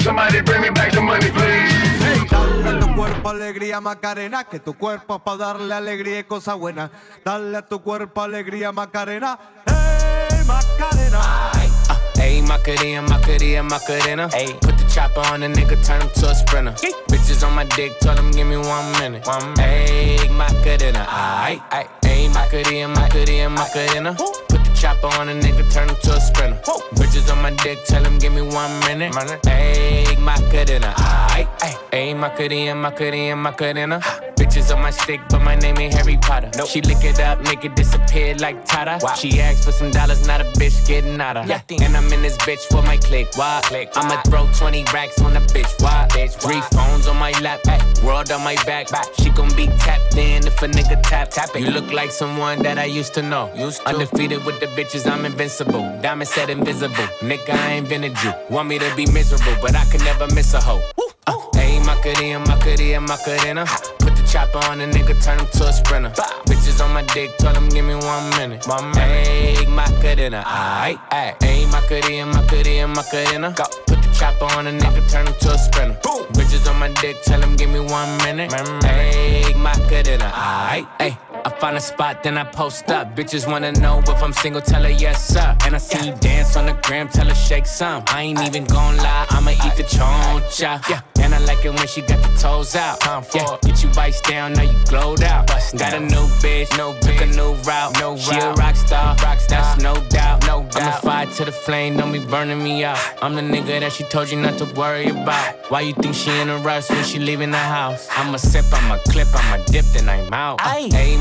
Somebody 0.00 0.40
bring 0.42 0.62
me 0.62 0.70
back 0.70 0.92
the 0.92 1.00
money, 1.00 1.30
please. 1.30 2.28
Dale 2.30 2.68
a 2.68 2.80
tu 2.80 2.94
cuerpo 2.94 3.30
alegría 3.30 3.80
Macarena, 3.80 4.44
que 4.44 4.60
tu 4.60 4.74
cuerpo 4.74 5.16
es 5.16 5.22
para 5.22 5.36
darle 5.36 5.74
alegría 5.74 6.20
y 6.20 6.24
cosa 6.24 6.54
buena. 6.54 6.90
Dale 7.24 7.58
a 7.58 7.62
tu 7.62 7.82
cuerpo 7.82 8.22
alegría 8.22 8.72
Macarena, 8.72 9.38
hey 9.66 10.44
Macarena. 10.46 11.20
Ayy, 11.52 12.40
ah. 12.40 12.46
Macarena, 12.46 13.02
Macarena, 13.02 13.62
Macarena. 13.62 14.28
Ayy, 14.32 14.54
put 14.60 14.76
the 14.76 14.84
chopper 14.88 15.20
on 15.32 15.40
the 15.40 15.48
nigga, 15.48 15.76
turn 15.84 16.00
him 16.00 16.10
to 16.14 16.30
a 16.30 16.34
sprinter. 16.34 16.72
Bitches 17.08 17.46
on 17.46 17.54
my 17.54 17.64
dick, 17.76 17.98
tell 18.00 18.16
him 18.16 18.30
give 18.30 18.46
me 18.46 18.56
one 18.56 18.92
minute. 18.92 19.26
One 19.26 19.54
minute. 19.54 20.20
Ayy, 20.20 20.30
Macarena, 20.30 21.04
aight, 21.06 21.60
aight. 21.70 21.88
Ayy, 22.02 22.28
Macarena, 22.32 22.88
Macarena, 22.88 23.50
Macarena. 23.50 24.14
Put 24.14 24.48
the 24.48 24.57
chopper 24.80 25.08
on 25.18 25.28
a 25.28 25.34
nigga, 25.34 25.70
turn 25.72 25.88
him 25.88 25.96
to 26.02 26.14
a 26.14 26.20
sprinter. 26.20 26.60
Bitches 26.94 27.30
on 27.32 27.42
my 27.42 27.50
dick, 27.50 27.78
tell 27.84 28.04
him 28.04 28.18
give 28.18 28.32
me 28.32 28.42
one 28.42 28.78
minute. 28.80 29.12
Ayy, 29.12 30.18
Macarena. 30.20 30.94
Ayy, 30.96 31.46
ayy, 31.92 32.18
Macarena, 32.18 32.74
Macarena, 32.74 33.36
Macarena. 33.36 34.00
Bitches 34.38 34.74
on 34.74 34.80
my 34.80 34.90
stick, 34.90 35.20
but 35.30 35.42
my 35.42 35.56
name 35.56 35.78
ain't 35.78 35.94
Harry 35.94 36.16
Potter. 36.16 36.50
Nope. 36.56 36.68
She 36.68 36.80
lick 36.82 37.02
it 37.02 37.18
up, 37.18 37.40
make 37.42 37.64
it 37.64 37.74
disappear 37.74 38.36
like 38.36 38.64
Tata. 38.64 38.98
Wow. 39.02 39.14
She 39.14 39.40
asked 39.40 39.64
for 39.64 39.72
some 39.72 39.90
dollars, 39.90 40.26
not 40.26 40.40
a 40.40 40.44
bitch 40.44 40.86
getting 40.86 41.20
out 41.20 41.36
of. 41.36 41.48
Yeah. 41.48 41.60
And 41.82 41.96
I'm 41.96 42.12
in 42.12 42.22
this 42.22 42.36
bitch 42.38 42.60
for 42.70 42.82
my 42.82 42.96
click. 42.98 43.28
Why? 43.34 43.60
Click. 43.64 43.90
I'ma 43.96 44.22
throw 44.22 44.48
20 44.52 44.84
racks 44.94 45.20
on 45.20 45.36
a 45.36 45.40
bitch. 45.40 45.82
Why? 45.82 46.06
Bitch. 46.10 46.40
Three 46.40 46.60
phones 46.72 47.08
on 47.08 47.16
my 47.16 47.32
lap, 47.40 47.60
ay. 47.66 47.82
world 48.04 48.30
on 48.30 48.44
my 48.44 48.54
back. 48.64 48.90
back. 48.90 49.06
She 49.18 49.30
gon' 49.30 49.54
be 49.56 49.66
tapped 49.78 50.16
in 50.16 50.46
if 50.46 50.62
a 50.62 50.68
nigga 50.68 51.02
tap. 51.02 51.30
tap 51.30 51.50
it. 51.56 51.62
You 51.62 51.70
look 51.72 51.92
like 51.92 52.12
someone 52.12 52.62
that 52.62 52.78
I 52.78 52.84
used 52.84 53.14
to 53.14 53.22
know. 53.22 53.52
Used 53.56 53.82
to. 53.82 53.88
Undefeated 53.88 54.44
with 54.44 54.60
the 54.60 54.67
bitches, 54.76 55.10
I'm 55.10 55.24
invincible. 55.24 55.82
Diamond 56.02 56.28
said 56.28 56.50
invisible. 56.50 56.94
Nigga, 57.20 57.50
I 57.50 57.72
ain't 57.72 57.88
been 57.88 58.04
a 58.04 58.10
Jew. 58.10 58.32
Want 58.50 58.68
me 58.68 58.78
to 58.78 58.94
be 58.96 59.06
miserable, 59.06 59.56
but 59.60 59.74
I 59.74 59.84
can 59.86 60.02
never 60.04 60.26
miss 60.34 60.54
a 60.54 60.60
hoe. 60.60 60.82
Uh, 61.26 61.36
hey, 61.54 61.78
Macarena, 61.80 62.38
Macarena, 62.40 63.00
Macarena. 63.00 63.66
Put 63.98 64.16
the 64.16 64.28
chopper 64.30 64.58
on 64.70 64.80
a 64.80 64.86
nigga, 64.86 65.22
turn 65.22 65.38
him 65.38 65.46
to 65.46 65.68
a 65.68 65.72
sprinter. 65.72 66.10
Bitches 66.46 66.82
on 66.84 66.92
my 66.92 67.02
dick, 67.14 67.36
tell 67.38 67.54
him 67.54 67.68
give 67.68 67.84
me 67.84 67.94
one 67.94 68.30
minute. 68.30 68.66
My 68.66 68.78
Hey, 68.98 69.66
Macarena, 69.66 70.42
aight, 70.46 70.98
aight. 71.10 71.42
Hey, 71.42 71.66
Macarena, 71.66 72.26
Macarena, 72.26 72.88
Macarena. 72.88 73.54
Go. 73.56 73.64
Put 73.86 74.02
the 74.02 74.10
chopper 74.18 74.46
on 74.56 74.66
a 74.66 74.72
nigga, 74.72 75.10
turn 75.10 75.26
him 75.26 75.34
to 75.40 75.50
a 75.52 75.58
sprinter. 75.58 75.98
Boom. 76.02 76.24
Bitches 76.32 76.68
on 76.70 76.78
my 76.78 76.88
dick, 77.00 77.16
tell 77.22 77.40
him 77.40 77.56
give 77.56 77.70
me 77.70 77.80
one 77.80 78.16
minute. 78.18 78.52
Hey, 78.84 79.52
Macarena, 79.54 80.30
aight, 80.32 80.88
aight. 80.98 81.27
I 81.44 81.50
find 81.60 81.76
a 81.76 81.80
spot, 81.80 82.22
then 82.22 82.36
I 82.38 82.44
post 82.44 82.90
up. 82.90 83.16
Bitches 83.16 83.46
wanna 83.50 83.72
know 83.72 84.00
if 84.00 84.22
I'm 84.22 84.32
single, 84.32 84.60
tell 84.60 84.82
her 84.82 84.90
yes, 84.90 85.28
sir. 85.28 85.56
And 85.64 85.74
I 85.74 85.78
see 85.78 86.08
you 86.08 86.14
dance 86.16 86.56
on 86.56 86.66
the 86.66 86.74
gram, 86.82 87.08
tell 87.08 87.26
her 87.26 87.34
shake 87.34 87.66
some. 87.66 88.02
I 88.08 88.22
ain't 88.22 88.40
even 88.40 88.64
gon' 88.64 88.96
lie, 88.96 89.26
I'ma 89.30 89.50
eat 89.50 89.76
the 89.76 89.84
choncha. 89.84 90.88
Yeah. 90.88 91.00
And 91.20 91.34
I 91.34 91.38
like 91.40 91.64
it 91.64 91.70
when 91.70 91.86
she 91.86 92.00
got 92.00 92.22
the 92.22 92.36
toes 92.38 92.74
out. 92.76 92.98
Yeah, 93.34 93.58
get 93.62 93.82
you 93.82 93.90
bites 93.90 94.20
down, 94.22 94.52
now 94.54 94.62
you 94.62 94.78
glowed 94.86 95.22
out. 95.22 95.48
Got 95.48 95.94
a 95.94 96.00
new 96.00 96.26
bitch, 96.42 96.76
no 96.78 96.98
took 97.00 97.20
a 97.20 97.26
new 97.26 97.54
route. 97.68 97.98
No 97.98 98.16
she 98.16 98.36
a 98.36 98.52
rock 98.52 98.76
star, 98.76 99.16
rock 99.16 99.40
star, 99.40 99.62
that's 99.62 99.82
no 99.82 99.94
doubt. 100.08 100.46
No 100.46 100.62
doubt. 100.70 100.76
I'm 100.76 100.88
a 100.88 101.00
fire 101.00 101.26
to 101.26 101.44
the 101.44 101.52
flame, 101.52 101.96
don't 101.96 102.12
be 102.12 102.24
burning 102.24 102.62
me 102.62 102.84
out. 102.84 102.98
I'm 103.20 103.34
the 103.34 103.42
nigga 103.42 103.80
that 103.80 103.92
she 103.92 104.04
told 104.04 104.30
you 104.30 104.40
not 104.40 104.58
to 104.58 104.64
worry 104.74 105.08
about. 105.08 105.56
Why 105.70 105.82
you 105.82 105.92
think 105.94 106.14
she 106.14 106.30
in 106.40 106.48
a 106.48 106.58
rush 106.58 106.88
when 106.88 107.04
she 107.04 107.18
leaving 107.18 107.50
the 107.50 107.58
house? 107.58 108.08
I'ma 108.12 108.36
sip, 108.38 108.64
I'm 108.72 108.90
a 108.92 108.98
clip, 109.10 109.28
I'm 109.34 109.60
a 109.60 109.64
dip, 109.66 109.84
then 109.86 110.08
I'm 110.08 110.32
out. 110.32 110.60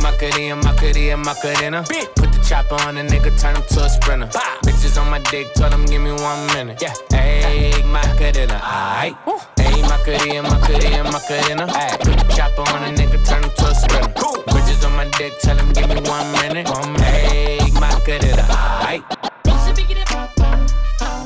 Hey, 0.07 0.53
Macarena, 0.53 0.55
Macarena, 0.55 1.17
Macarena. 1.17 1.83
Put 2.15 2.31
the 2.31 2.45
chopper 2.47 2.75
on 2.87 2.97
a 2.97 3.03
nigga, 3.03 3.37
turn 3.39 3.55
him 3.55 3.63
to 3.63 3.83
a 3.83 3.89
sprinter. 3.89 4.27
Bitches 4.63 4.99
on 4.99 5.09
my 5.09 5.19
dick, 5.19 5.53
told 5.53 5.73
him 5.73 5.85
give 5.85 6.01
me 6.01 6.11
one 6.11 6.47
minute. 6.47 6.81
Yeah, 6.81 6.93
hey, 7.11 7.83
Macarena, 7.83 8.57
aight. 8.63 9.17
Hey, 9.59 9.81
Macarena, 9.81 10.43
Macarena, 10.43 11.03
Macarena. 11.11 11.67
Ay, 11.69 11.97
put 11.99 12.17
the 12.17 12.33
chopper 12.33 12.61
on 12.61 12.83
a 12.83 12.95
nigga, 12.95 13.19
turn 13.27 13.43
him 13.43 13.51
to 13.57 13.65
a 13.67 13.75
sprinter. 13.75 14.13
Bitches 14.47 14.85
on 14.85 14.95
my 14.95 15.09
dick, 15.17 15.33
tell 15.39 15.57
him 15.57 15.73
give 15.73 15.89
me 15.89 15.99
one 16.09 16.31
minute. 16.31 16.69
One. 16.69 16.95
Hey, 16.95 17.59
Macarena, 17.73 18.43
aight. 18.87 19.03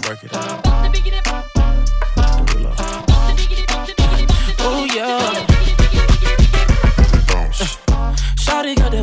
Work 0.10 0.24
it 0.24 0.36
out. 0.36 0.71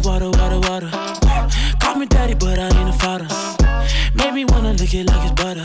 That 0.01 0.07
water, 0.09 0.31
water, 0.31 0.61
water. 0.69 0.91
Call 1.81 1.97
me 1.97 2.07
daddy, 2.07 2.35
but 2.35 2.59
I 2.59 2.67
ain't 2.67 2.89
a 2.89 2.93
father. 2.93 3.27
Made 4.15 4.35
me 4.35 4.45
wanna 4.45 4.73
lick 4.75 4.95
it 4.95 5.07
like 5.07 5.31
it's 5.31 5.43
butter. 5.43 5.65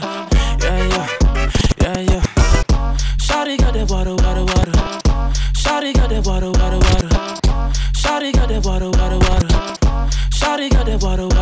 Yeah, 0.61 0.87
yeah, 0.93 1.07
yeah, 1.81 1.99
yeah. 1.99 2.23
Shawty 3.17 3.57
got 3.57 3.73
that 3.73 3.89
water, 3.89 4.15
water, 4.15 4.45
water. 4.45 4.71
Shawty 5.53 5.93
got 5.93 6.09
that 6.09 6.25
water, 6.25 6.51
water, 6.51 6.79
water. 6.79 7.09
Shawty 7.93 8.33
got 8.33 8.49
that 8.49 8.65
water, 8.65 8.89
water, 8.89 9.19
water. 9.19 9.47
Shawty 10.31 10.69
got 10.71 10.85
that 10.85 11.01
water. 11.01 11.32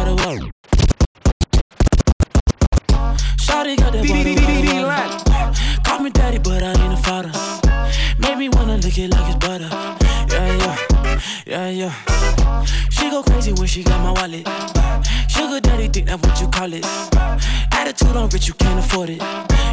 Afford 19.01 19.09
it. 19.09 19.21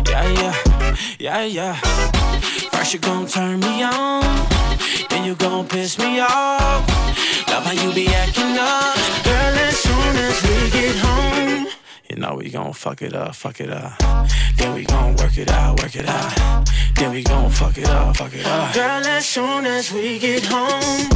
Yeah, 0.08 0.28
yeah, 0.28 0.96
yeah, 1.18 1.44
yeah. 1.44 1.74
First 2.72 2.94
you 2.94 3.00
gon' 3.00 3.26
turn 3.26 3.60
me 3.60 3.82
on, 3.82 4.22
then 5.10 5.24
you 5.24 5.34
gon' 5.34 5.66
piss 5.68 5.98
me 5.98 6.20
off. 6.20 6.88
Love 7.48 7.64
how 7.64 7.72
you 7.72 7.92
be 7.94 8.08
acting 8.08 8.56
up, 8.58 8.96
girl. 9.24 9.54
As 9.68 9.76
soon 9.76 10.16
as 10.16 10.42
we 10.42 10.70
get 10.70 10.96
home. 10.96 11.66
You 12.08 12.16
know 12.16 12.36
we 12.36 12.50
gon' 12.50 12.72
fuck 12.72 13.02
it 13.02 13.14
up, 13.14 13.34
fuck 13.34 13.60
it 13.60 13.70
up. 13.70 13.98
Then 14.56 14.74
we 14.74 14.84
gon' 14.84 15.16
work 15.16 15.36
it 15.36 15.50
out, 15.50 15.80
work 15.82 15.94
it 15.94 16.08
out. 16.08 16.68
Then 16.96 17.12
we 17.12 17.22
gon' 17.22 17.50
fuck 17.50 17.76
it 17.76 17.88
up, 17.88 18.16
fuck 18.16 18.34
it 18.34 18.46
up. 18.46 18.74
Girl, 18.74 19.06
as 19.06 19.26
soon 19.26 19.66
as 19.66 19.92
we 19.92 20.18
get 20.18 20.44
home, 20.46 21.08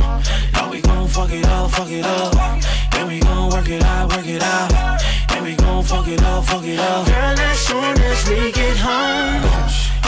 now 0.53 0.71
we 0.71 0.81
gon' 0.81 1.09
fuck 1.09 1.31
it 1.33 1.47
up, 1.47 1.71
fuck 1.71 1.91
it 1.91 2.05
up. 2.05 2.63
Then 2.93 3.09
we 3.09 3.21
gon' 3.21 3.51
work 3.51 3.69
it 3.69 3.83
out, 3.83 4.11
work 4.11 4.27
it 4.27 4.43
out. 4.43 5.03
We 5.43 5.57
gon' 5.57 5.83
fuck 5.83 6.07
it 6.07 6.23
up, 6.23 6.45
fuck 6.45 6.65
it 6.65 6.79
up. 6.79 7.07
Girl, 7.07 7.15
as 7.17 7.59
soon 7.59 7.99
as 7.99 8.29
we 8.29 8.53
get 8.53 8.77
home, 8.77 9.43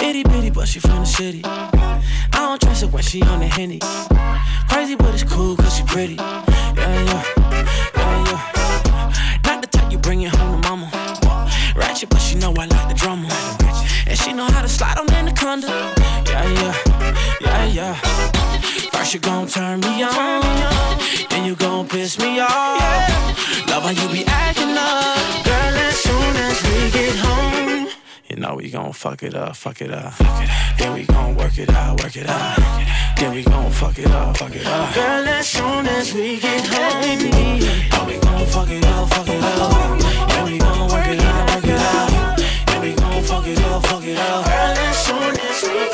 itty 0.02 0.22
bitty, 0.22 0.50
but 0.50 0.68
she 0.68 0.78
from 0.78 1.00
the 1.00 1.06
city. 1.06 1.42
I 1.44 2.00
don't 2.32 2.60
trust 2.60 2.82
her 2.82 2.88
when 2.88 3.02
she 3.02 3.20
on 3.22 3.40
the 3.40 3.46
henny. 3.46 3.80
Crazy, 4.68 4.94
but 4.94 5.12
it's 5.12 5.24
cool 5.24 5.56
cause 5.56 5.76
she 5.76 5.82
pretty. 5.84 6.14
Yeah, 6.14 6.74
yeah, 6.76 7.24
yeah, 7.96 8.24
yeah. 8.26 9.40
Not 9.44 9.60
the 9.62 9.66
type 9.66 9.90
you 9.90 9.98
bring 9.98 10.22
it 10.22 10.34
home 10.34 10.62
to 10.62 10.68
mama. 10.68 10.88
Ratchet, 11.74 12.10
but 12.10 12.20
she 12.20 12.36
know 12.36 12.54
I 12.56 12.66
like 12.66 12.88
the 12.88 12.94
drama. 12.94 13.28
And 14.06 14.18
she 14.18 14.32
know 14.32 14.44
how 14.44 14.62
to 14.62 14.68
slide 14.68 14.98
on 14.98 15.10
anaconda. 15.12 15.66
Yeah, 16.26 16.48
yeah, 16.48 16.74
yeah, 17.40 17.64
yeah. 17.66 18.53
First 18.92 19.14
you 19.14 19.20
gon' 19.20 19.46
turn 19.46 19.80
me 19.80 20.02
on, 20.02 20.42
then 21.30 21.44
you 21.44 21.54
gon' 21.54 21.86
piss 21.86 22.18
me 22.18 22.40
off. 22.40 23.68
Love 23.68 23.84
how 23.84 23.90
you 23.90 24.08
be 24.08 24.24
acting 24.26 24.76
up, 24.76 25.44
girl. 25.44 25.74
As 25.88 25.96
soon 25.96 26.36
as 26.36 26.62
we 26.64 26.90
get 26.90 27.14
home, 27.16 27.88
you 28.28 28.36
know 28.36 28.56
we 28.56 28.70
gon' 28.70 28.92
fuck 28.92 29.22
it 29.22 29.34
up, 29.34 29.54
fuck 29.54 29.80
it 29.80 29.92
up. 29.92 30.14
Then 30.78 30.92
we 30.94 31.04
gon' 31.04 31.36
work 31.36 31.56
it 31.56 31.70
out, 31.70 32.02
work 32.02 32.16
it 32.16 32.26
out. 32.28 32.58
Then 33.16 33.34
we 33.34 33.44
gon' 33.44 33.70
fuck 33.70 33.96
it 33.98 34.10
up, 34.10 34.36
fuck 34.36 34.54
it 34.54 34.66
up. 34.66 34.94
Girl, 34.94 35.28
as 35.28 35.46
soon 35.46 35.86
as 35.86 36.12
we 36.12 36.40
get 36.40 36.66
home, 36.66 37.30
know 37.90 38.04
we 38.06 38.18
gon' 38.18 38.46
fuck 38.46 38.70
it 38.70 38.84
up, 38.86 39.08
fuck 39.08 39.28
it 39.28 39.42
up. 39.42 39.98
Then 40.30 40.44
we 40.46 40.58
gon' 40.58 40.88
work 40.90 41.06
it 41.06 41.20
out, 41.20 41.50
work 41.50 41.64
it 41.64 41.78
out. 41.78 42.38
Then 42.66 42.80
we 42.80 42.92
gon' 42.94 43.22
fuck 43.22 43.46
it 43.46 43.58
up, 43.60 43.86
fuck 43.86 44.04
it 44.04 44.18
up. 44.18 44.44
Girl, 44.44 44.78
as 44.88 44.98
soon 44.98 45.38
as 45.38 45.62
we 45.62 45.93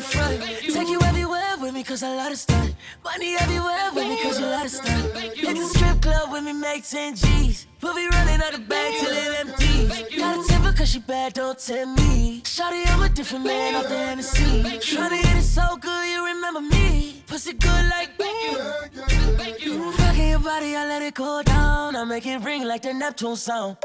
Take 0.00 0.88
you 0.88 1.00
everywhere 1.02 1.56
with 1.60 1.74
me, 1.74 1.82
cause 1.84 2.02
I 2.02 2.14
love 2.16 2.30
to 2.30 2.36
stunt. 2.36 2.74
Money 3.04 3.36
everywhere 3.38 3.90
with 3.94 4.08
me, 4.08 4.22
cause 4.22 4.40
you 4.40 4.46
love 4.46 4.62
to 4.62 4.68
stunt. 4.68 5.16
Hit 5.36 5.56
the 5.56 5.64
strip 5.64 6.00
club 6.00 6.32
with 6.32 6.44
me, 6.44 6.52
make 6.54 6.88
10 6.88 7.16
G's. 7.16 7.66
We'll 7.82 7.94
be 7.94 8.06
running 8.08 8.40
out 8.42 8.52
the 8.52 8.60
bag 8.60 8.94
till 8.98 9.10
it 9.10 9.40
empties. 9.40 10.18
Got 10.18 10.44
a 10.44 10.48
temper 10.48 10.72
cause 10.72 10.90
she 10.90 11.00
bad, 11.00 11.34
don't 11.34 11.58
tell 11.58 11.86
me. 11.86 12.40
Shawty, 12.44 12.86
I'm 12.86 13.02
a 13.02 13.08
different 13.10 13.44
man 13.44 13.74
off 13.74 13.88
the 13.88 13.98
Hennessy. 13.98 14.62
Tryna 14.80 15.16
hit 15.16 15.36
it 15.36 15.42
so 15.42 15.76
good, 15.76 16.08
you 16.08 16.24
remember 16.26 16.60
me. 16.60 17.22
Pussy 17.26 17.52
good 17.52 17.84
like 17.90 18.10
Rocking 19.98 20.28
your 20.28 20.38
body, 20.40 20.76
I 20.76 20.86
let 20.88 21.02
it 21.02 21.14
go 21.14 21.42
down. 21.42 21.94
I 21.94 22.04
make 22.04 22.26
it 22.26 22.38
ring 22.42 22.64
like 22.64 22.82
the 22.82 22.94
Neptune 22.94 23.36
sound. 23.36 23.76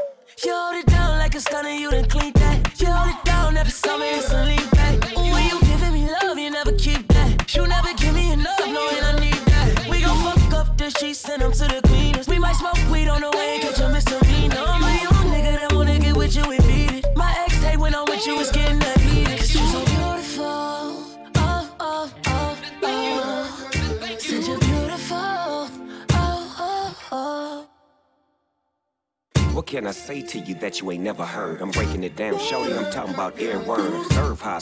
You 0.44 0.52
hold 0.52 0.76
it 0.76 0.86
down 0.86 1.18
like 1.18 1.34
a 1.34 1.40
stunner, 1.40 1.70
you 1.70 1.90
done 1.90 2.08
clean 2.08 2.32
that. 2.34 2.80
You 2.80 2.88
hold 2.88 3.14
it 3.14 3.24
down 3.24 3.56
every 3.56 3.72
summer, 3.72 4.04
it's 4.06 4.32
a 4.32 4.44
lean 4.44 4.68
back. 4.70 5.16
When 5.16 5.44
you 5.44 5.65
love, 6.06 6.38
you 6.38 6.50
never 6.50 6.72
keep 6.72 7.06
that. 7.08 7.54
You 7.54 7.66
never 7.66 7.92
give 7.94 8.14
me 8.14 8.32
enough, 8.32 8.58
knowing 8.60 9.02
I 9.02 9.18
need 9.20 9.42
that. 9.50 9.88
We 9.90 10.00
gon' 10.00 10.18
fuck 10.24 10.52
up 10.52 10.76
the 10.78 10.90
sheets, 10.90 11.18
send 11.20 11.42
them 11.42 11.52
to 11.52 11.66
the 11.66 11.80
cleaners. 11.82 12.28
We 12.28 12.38
might 12.38 12.56
smoke 12.56 12.78
weed 12.90 13.08
on 13.08 13.22
the 13.22 13.30
way 13.30 13.54
and 13.54 13.62
catch 13.62 13.80
a 13.80 13.88
misdemeanor. 13.88 14.56
I'm 14.58 14.82
a 14.82 15.02
young 15.02 15.26
nigga 15.32 15.60
that 15.60 15.72
wanna 15.72 15.98
get 15.98 16.16
with 16.16 16.36
you 16.36 16.44
and 16.44 16.66
beat 16.66 16.92
it. 16.92 17.16
My 17.16 17.34
ex 17.44 17.54
hate 17.62 17.78
when 17.78 17.94
I'm 17.94 18.04
with 18.06 18.26
you, 18.26 18.38
it's 18.40 18.50
getting 18.50 18.78
that 18.80 18.95
What 29.56 29.64
can 29.64 29.86
I 29.86 29.92
say 29.92 30.20
to 30.20 30.38
you 30.38 30.54
that 30.56 30.82
you 30.82 30.90
ain't 30.90 31.02
never 31.02 31.24
heard? 31.24 31.62
I'm 31.62 31.70
breaking 31.70 32.04
it 32.04 32.14
down, 32.14 32.38
shorty. 32.38 32.74
I'm 32.74 32.92
talking 32.92 33.14
about 33.14 33.38
every 33.38 33.66
word. 33.66 33.90
Observe 34.04 34.38
how 34.42 34.56
I 34.56 34.58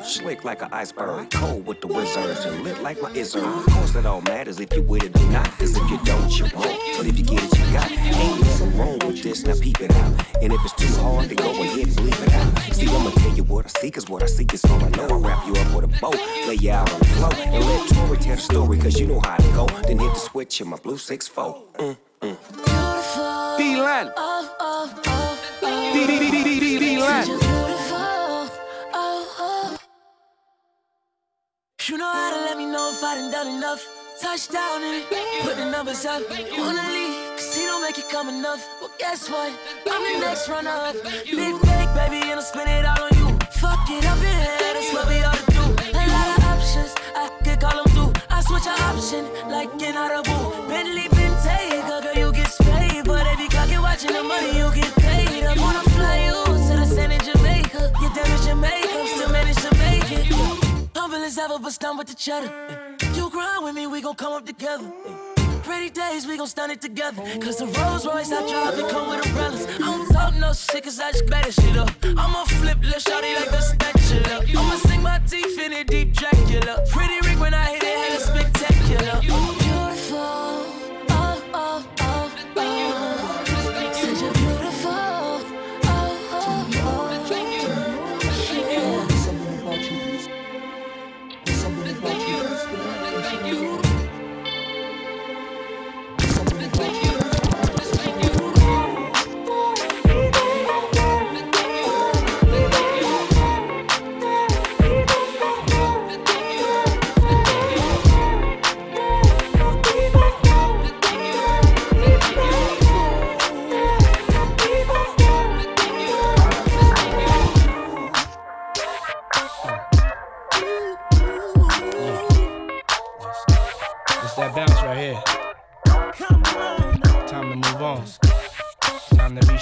slick 0.00 0.44
like 0.44 0.62
an 0.62 0.72
iceberg, 0.72 1.30
cold 1.30 1.66
with 1.66 1.82
the 1.82 1.88
wizards, 1.88 2.46
and 2.46 2.64
lit 2.64 2.80
like 2.80 3.02
my 3.02 3.12
izzard. 3.12 3.44
Of 3.44 3.66
course, 3.66 3.94
it 3.94 4.06
all 4.06 4.22
matters 4.22 4.58
if 4.58 4.72
you 4.72 4.80
with 4.80 5.04
it 5.04 5.14
or 5.14 5.26
not. 5.30 5.44
Cause 5.58 5.76
if 5.76 5.90
you 5.90 5.98
don't, 6.06 6.38
you 6.38 6.44
won't. 6.56 6.80
But 6.96 7.06
if 7.06 7.18
you 7.18 7.24
get 7.24 7.44
it, 7.44 7.58
you 7.58 7.72
got. 7.74 7.90
Ain't 7.92 8.40
nothing 8.40 8.78
wrong 8.78 8.98
with 9.00 9.22
this, 9.22 9.44
now 9.44 9.60
peep 9.60 9.78
it 9.78 9.94
out. 9.94 10.26
And 10.40 10.54
if 10.54 10.64
it's 10.64 10.72
too 10.72 11.02
hard, 11.02 11.28
then 11.28 11.36
go 11.36 11.50
ahead 11.50 11.86
and 11.86 11.96
bleep 11.98 12.26
it 12.26 12.32
out. 12.32 12.74
See, 12.74 12.88
I'ma 12.88 13.10
tell 13.10 13.36
you 13.36 13.44
what 13.44 13.66
I 13.66 13.68
see, 13.78 13.90
cause 13.90 14.08
what 14.08 14.22
I 14.22 14.26
see 14.26 14.46
is 14.54 14.64
all 14.64 14.82
I 14.82 14.88
know. 14.88 15.06
I 15.06 15.18
wrap 15.18 15.46
you 15.46 15.52
up 15.52 15.74
with 15.76 15.84
a 15.84 16.00
bow, 16.00 16.12
lay 16.48 16.54
you 16.54 16.70
out 16.70 16.90
on 16.90 16.98
the 16.98 17.04
floor, 17.04 17.34
and 17.34 17.62
let 17.62 17.88
Tori 17.90 18.16
tell 18.16 18.36
the 18.36 18.40
story, 18.40 18.78
cause 18.78 18.98
you 18.98 19.06
know 19.06 19.20
how 19.20 19.36
to 19.36 19.48
go. 19.48 19.66
Then 19.82 19.98
hit 19.98 20.14
the 20.14 20.18
switch 20.18 20.62
in 20.62 20.68
my 20.68 20.78
blue 20.78 20.96
6-4. 20.96 21.74
Mm, 21.74 21.96
oh, 24.16 24.56
oh. 24.60 25.92
D-D-D-D-D-Len. 25.92 27.26
You're 27.26 27.38
beautiful. 27.38 27.98
Oh, 28.92 29.36
oh. 29.38 29.76
You 31.88 31.96
know 31.98 32.12
how 32.12 32.30
to 32.30 32.40
let 32.44 32.58
me 32.58 32.66
know 32.66 32.90
if 32.92 33.02
I 33.02 33.14
done 33.16 33.30
done 33.30 33.48
enough. 33.56 33.86
Touchdown 34.20 34.82
it, 34.82 35.08
put 35.42 35.56
the 35.56 35.70
numbers 35.70 36.04
up. 36.04 36.22
Wanna 36.28 36.92
leave, 36.92 37.36
cause 37.36 37.54
he 37.56 37.64
don't 37.64 37.80
make 37.82 37.96
it 37.96 38.10
come 38.10 38.28
enough. 38.28 38.62
Well, 38.78 38.90
guess 38.98 39.30
what? 39.30 39.50
I'm 39.90 40.02
the 40.12 40.20
next 40.20 40.46
runner 40.46 40.68
up. 40.68 40.94
Big 41.24 41.62
bag, 41.62 41.94
baby, 41.96 42.20
and 42.28 42.38
I'll 42.38 42.42
spend 42.42 42.68
it 42.68 42.84
all 42.84 43.02
on 43.02 43.16
you. 43.16 43.38
Fuck 43.52 43.88
it 43.88 44.04
up 44.04 44.18
in 44.18 44.24
here, 44.24 44.58
that's 44.60 44.92
what 44.92 45.08
we 45.08 45.22
ought 45.22 45.38
to 45.38 45.50
do. 45.50 45.62
A 45.96 46.04
lot 46.04 46.36
of 46.36 46.44
options, 46.44 46.94
I 47.16 47.30
could 47.42 47.60
call 47.60 47.82
them 47.82 47.88
through. 47.94 48.12
I 48.28 48.42
switch 48.42 48.66
an 48.66 48.78
option, 48.92 49.24
like 49.48 49.72
in 49.80 49.96
Audible. 49.96 50.69
As 61.40 61.50
ever, 61.50 61.58
but 61.58 61.72
stunned 61.72 61.98
with 61.98 62.08
the 62.08 62.14
cheddar. 62.14 62.52
You 63.14 63.30
grind 63.30 63.64
with 63.64 63.74
me, 63.74 63.86
we 63.86 64.02
gon' 64.02 64.14
come 64.14 64.34
up 64.34 64.44
together. 64.44 64.92
Pretty 65.62 65.88
days, 65.88 66.26
we 66.26 66.36
gon' 66.36 66.46
stun 66.46 66.70
it 66.70 66.82
together. 66.82 67.22
Cause 67.40 67.56
the 67.56 67.66
Rolls 67.66 68.06
Royce 68.06 68.30
I 68.30 68.46
drive, 68.46 68.78
it 68.78 68.90
come 68.90 69.08
with 69.08 69.26
umbrellas. 69.26 69.66
I 69.66 69.78
don't 69.78 70.08
talk 70.12 70.34
no 70.34 70.52
shit, 70.52 70.84
cause 70.84 71.00
I 71.00 71.12
just 71.12 71.26
better 71.26 71.50
shit 71.50 71.76
up. 71.78 71.90
I'ma 72.04 72.44
flip 72.44 72.78
lil' 72.82 72.92
shawty 72.92 73.34
like 73.36 73.52
a 73.52 73.62
spatula. 73.62 74.44
I'ma 74.48 74.76
sink 74.76 75.02
my 75.02 75.18
teeth 75.20 75.58
in 75.58 75.72
it, 75.72 75.86
deep 75.86 76.12
Dracula. 76.12 76.84
Pretty 76.90 77.26
Rick 77.26 77.40
when 77.40 77.54
I 77.54 77.64
hit 77.72 77.84
it, 77.84 77.96
had 77.96 78.18
a 78.18 78.20
spectacular. 78.20 79.20
Beautiful. 79.20 80.69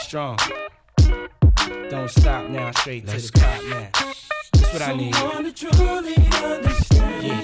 Strong. 0.09 0.39
Don't 1.91 2.09
stop 2.09 2.49
now, 2.49 2.71
straight 2.71 3.07
to 3.07 3.21
the 3.21 3.29
top 3.29 3.63
now. 3.65 3.89
That's 4.55 4.73
what 4.73 4.81
I 4.81 4.97
need. 4.97 5.15
Yeah. 7.23 7.38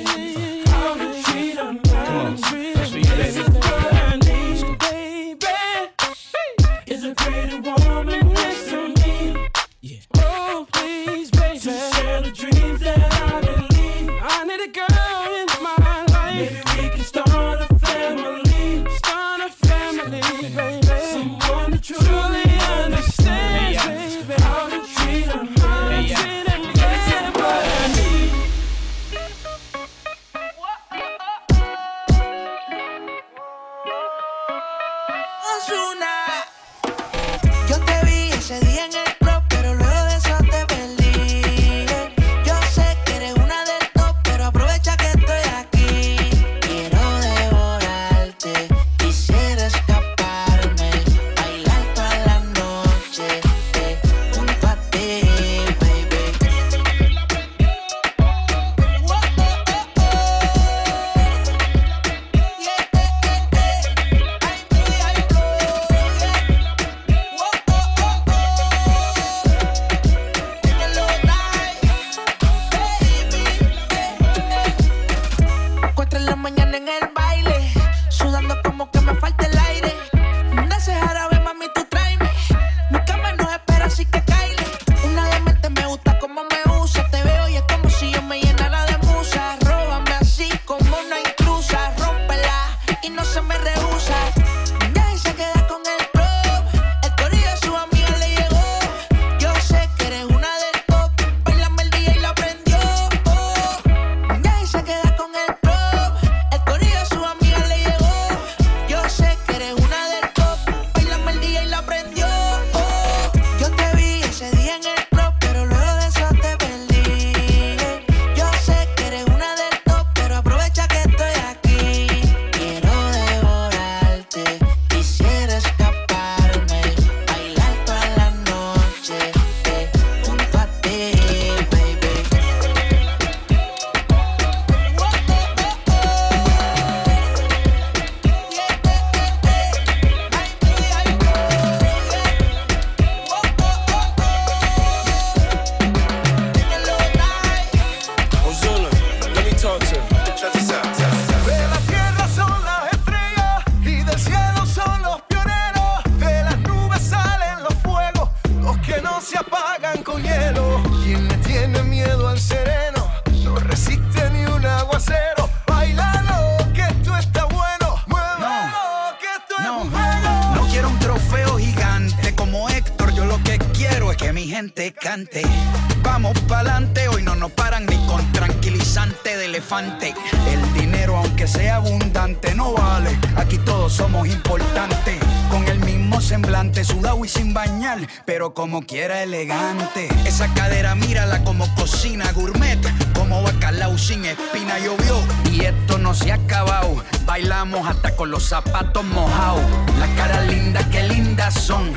Como 188.54 188.82
quiera 188.82 189.22
elegante. 189.22 190.08
Esa 190.24 190.52
cadera, 190.54 190.94
mírala 190.94 191.42
como 191.44 191.72
cocina 191.74 192.32
gourmet. 192.32 192.78
Como 193.12 193.42
bacalao 193.42 193.98
sin 193.98 194.24
espina 194.24 194.78
llovió. 194.78 195.20
Y 195.52 195.64
esto 195.64 195.98
no 195.98 196.14
se 196.14 196.32
ha 196.32 196.36
acabado. 196.36 196.96
Bailamos 197.26 197.86
hasta 197.86 198.14
con 198.16 198.30
los 198.30 198.44
zapatos 198.44 199.04
mojados. 199.04 199.62
Las 199.98 200.08
caras 200.10 200.46
lindas, 200.46 200.86
qué 200.86 201.02
lindas 201.02 201.54
son. 201.54 201.92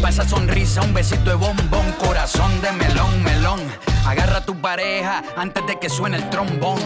Pa' 0.00 0.10
esa 0.10 0.28
sonrisa, 0.28 0.82
un 0.82 0.92
besito 0.94 1.30
de 1.30 1.36
bombón, 1.36 1.92
corazón 1.98 2.60
de 2.60 2.72
melón, 2.72 3.22
melón. 3.22 3.60
Agarra 4.06 4.38
a 4.38 4.44
tu 4.44 4.60
pareja 4.60 5.22
antes 5.36 5.66
de 5.66 5.78
que 5.78 5.88
suene 5.88 6.18
el 6.18 6.28
trombón. 6.30 6.78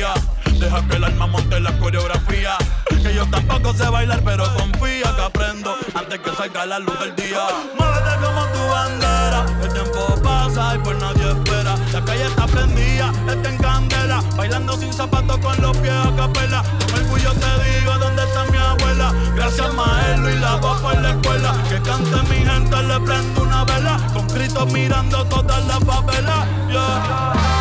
Deja 0.00 0.88
que 0.88 0.96
el 0.96 1.04
alma 1.04 1.26
monte 1.26 1.60
la 1.60 1.72
coreografía. 1.78 2.56
Que 3.02 3.14
yo 3.14 3.26
tampoco 3.26 3.74
sé 3.74 3.86
bailar, 3.90 4.22
pero 4.24 4.44
confía 4.54 5.14
que 5.14 5.22
aprendo 5.22 5.76
antes 5.94 6.20
que 6.20 6.34
salga 6.34 6.64
la 6.64 6.78
luz 6.78 6.98
del 7.00 7.14
día. 7.16 7.46
Muévete 7.78 8.16
como 8.24 8.46
tu 8.46 8.66
bandera. 8.70 9.44
El 9.62 9.72
tiempo 9.74 10.22
pasa 10.22 10.74
y 10.74 10.78
por 10.78 10.96
nadie 10.96 11.30
espera. 11.30 11.74
La 11.92 12.02
calle 12.02 12.24
está 12.24 12.46
prendida, 12.46 13.12
está 13.28 13.48
en 13.50 13.58
candela. 13.58 14.22
Bailando 14.36 14.78
sin 14.78 14.90
zapatos 14.90 15.36
con 15.38 15.60
los 15.60 15.76
pies 15.76 15.92
a 15.92 16.16
capela. 16.16 16.62
Con 16.62 17.00
orgullo 17.00 17.32
te 17.34 17.64
digo 17.70 17.98
dónde 17.98 18.22
está 18.22 18.44
mi 18.46 18.56
abuela. 18.56 19.12
Gracias 19.34 19.74
Maelo 19.74 20.30
y 20.30 20.38
la 20.38 20.56
voz 20.56 20.80
por 20.80 20.98
la 20.98 21.10
escuela. 21.10 21.54
Que 21.68 21.78
cante 21.82 22.22
mi 22.30 22.36
gente, 22.36 22.82
le 22.84 23.00
prendo 23.00 23.42
una 23.42 23.64
vela. 23.64 24.00
Con 24.14 24.26
gritos 24.28 24.72
mirando 24.72 25.26
todas 25.26 25.66
las 25.66 25.84
papelas. 25.84 26.46
Yeah. 26.70 27.59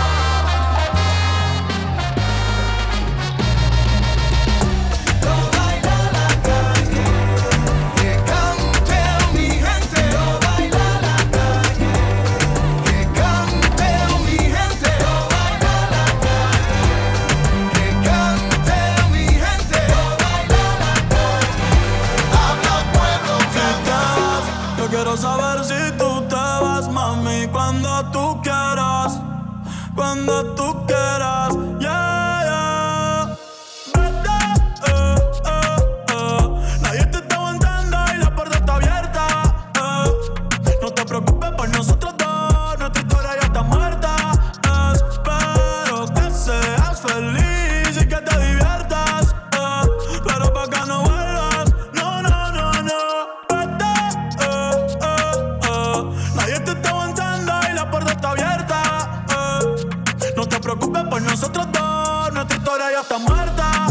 Nosotros 61.40 61.68
dos, 61.72 62.34
nuestra 62.34 62.58
historia 62.58 62.92
ya 62.92 63.00
está 63.00 63.18
muerta. 63.18 63.88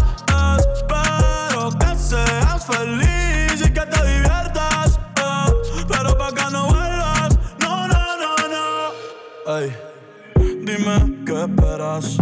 Espero 0.59 1.71
que 1.79 1.99
seas 1.99 2.67
feliz 2.67 3.67
y 3.67 3.73
que 3.73 3.81
te 3.81 4.07
diviertas. 4.07 5.01
Pero 5.89 6.19
pa' 6.19 6.31
que 6.31 6.51
no 6.53 6.67
vuelvas, 6.67 7.39
no, 7.61 7.89
no, 7.89 8.05
no, 8.19 8.35
no. 8.53 9.57
Ey, 9.57 9.75
dime 10.61 11.25
qué 11.25 11.45
esperas. 11.45 12.19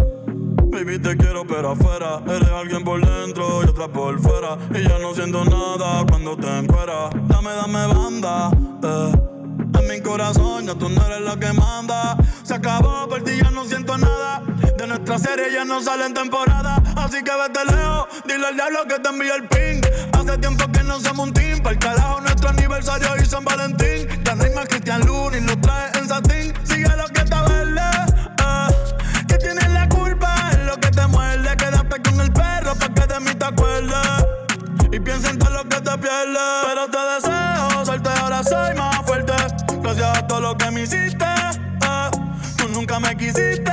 Baby, 0.68 0.98
te 0.98 1.16
quiero 1.16 1.46
pero 1.46 1.70
afuera 1.70 2.20
Eres 2.26 2.50
alguien 2.50 2.84
por 2.84 3.00
dentro 3.00 3.62
y 3.64 3.68
otra 3.68 3.88
por 3.88 4.20
fuera 4.20 4.58
Y 4.74 4.82
ya 4.82 4.98
no 4.98 5.14
siento 5.14 5.42
nada 5.44 5.75
no 15.76 15.82
sale 15.82 16.06
en 16.06 16.14
temporada 16.14 16.82
Así 16.96 17.22
que 17.22 17.30
vete 17.30 17.62
lejos, 17.66 18.06
dile 18.24 18.46
al 18.46 18.54
diablo 18.54 18.86
que 18.88 18.98
te 18.98 19.08
envíe 19.10 19.28
el 19.28 19.46
ping. 19.46 19.82
Hace 20.12 20.38
tiempo 20.38 20.64
que 20.72 20.82
no 20.82 20.98
somos 21.00 21.26
un 21.28 21.34
team 21.34 21.58
Para 21.60 21.72
el 21.72 21.78
carajo 21.78 22.20
nuestro 22.22 22.48
aniversario 22.48 23.08
y 23.22 23.26
San 23.26 23.44
Valentín. 23.44 24.08
Ya 24.24 24.34
no 24.34 24.44
hay 24.44 24.54
más 24.54 24.66
Cristian 24.68 25.06
Luna 25.06 25.36
y 25.36 25.40
lo 25.42 25.60
trae 25.60 25.90
en 25.98 26.08
satín. 26.08 26.54
Sigue 26.64 26.88
lo 26.96 27.06
que 27.08 27.20
está 27.20 27.42
verde, 27.42 27.80
eh 28.38 29.26
Que 29.28 29.36
tienes 29.36 29.70
la 29.70 29.86
culpa. 29.90 30.50
Es 30.52 30.64
lo 30.64 30.76
que 30.76 30.90
te 30.90 31.06
muerde 31.08 31.56
Quédate 31.56 32.02
con 32.02 32.20
el 32.22 32.32
perro 32.32 32.74
pa' 32.74 32.94
que 32.94 33.06
de 33.06 33.20
mí 33.20 33.34
te 33.34 33.44
acuerdes 33.44 34.24
Y 34.92 35.00
piensa 35.00 35.28
en 35.30 35.38
todo 35.38 35.50
lo 35.50 35.64
que 35.68 35.76
te 35.76 35.98
pierdes 35.98 36.64
Pero 36.64 36.88
te 36.88 36.98
deseo 37.14 37.84
suerte, 37.84 38.08
ahora 38.20 38.42
soy 38.42 38.74
más 38.76 39.02
fuerte. 39.04 39.34
Gracias 39.82 40.18
a 40.18 40.26
todo 40.26 40.40
lo 40.40 40.56
que 40.56 40.70
me 40.70 40.82
hiciste 40.82 41.24
eh. 41.24 42.10
Tú 42.56 42.68
nunca 42.70 42.98
me 42.98 43.14
quisiste 43.14 43.72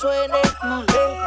suene, 0.00 0.40
molesta. 0.62 1.19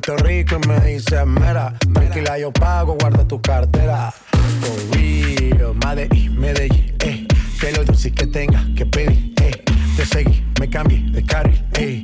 Puerto 0.00 0.24
Rico 0.24 0.60
y 0.62 0.68
me 0.68 0.80
dice 0.80 1.24
mera. 1.24 1.74
Tranquila, 1.92 2.38
yo 2.38 2.52
pago, 2.52 2.96
guarda 3.00 3.26
tu 3.26 3.42
cartera. 3.42 4.12
For 4.60 4.96
real, 4.96 5.74
Medellín, 5.84 6.38
Medellín, 6.38 6.94
eh. 7.00 7.26
Que 7.60 7.72
lo 7.72 7.84
dulce 7.84 8.12
que 8.12 8.28
tenga 8.28 8.64
que 8.76 8.86
pedir, 8.86 9.34
eh. 9.42 9.60
Te 9.96 10.06
seguí, 10.06 10.44
me 10.60 10.70
cambié 10.70 11.00
de 11.10 11.24
carril, 11.24 11.64
eh. 11.74 12.00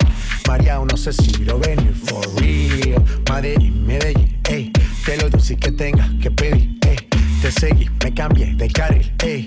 María, 0.49 0.81
no 0.81 0.97
sé 0.97 1.13
si 1.13 1.45
lo 1.45 1.61
venir. 1.61 1.95
For 1.95 2.27
real, 2.35 3.05
Medellín, 3.31 3.87
Medellín, 3.87 4.41
eh. 4.49 4.73
Que 5.07 5.17
lo 5.17 5.31
dulce 5.31 5.55
que 5.55 5.71
tenga 5.71 6.11
que 6.21 6.33
pedir, 6.33 6.77
eh. 6.89 6.97
Te 7.43 7.53
seguí, 7.53 7.89
me 8.03 8.13
cambié 8.13 8.55
de 8.57 8.71
carril, 8.71 9.15
eh. 9.23 9.47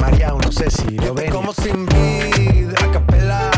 María, 0.00 0.28
no 0.40 0.52
sé 0.52 0.70
si 0.70 0.90
lo 0.90 1.14
venir. 1.14 1.32
Como 1.32 1.52
sin 1.52 1.84
vida, 1.86 2.74
a 2.80 2.92
capela 2.92 3.57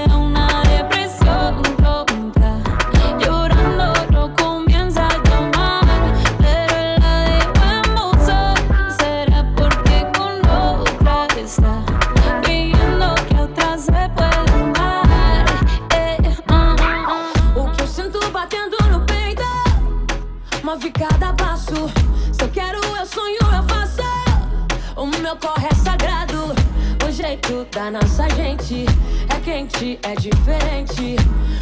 nossa 27.91 28.29
gente 28.29 28.85
é 29.29 29.39
quente, 29.41 29.99
é 30.03 30.15
diferente. 30.15 31.17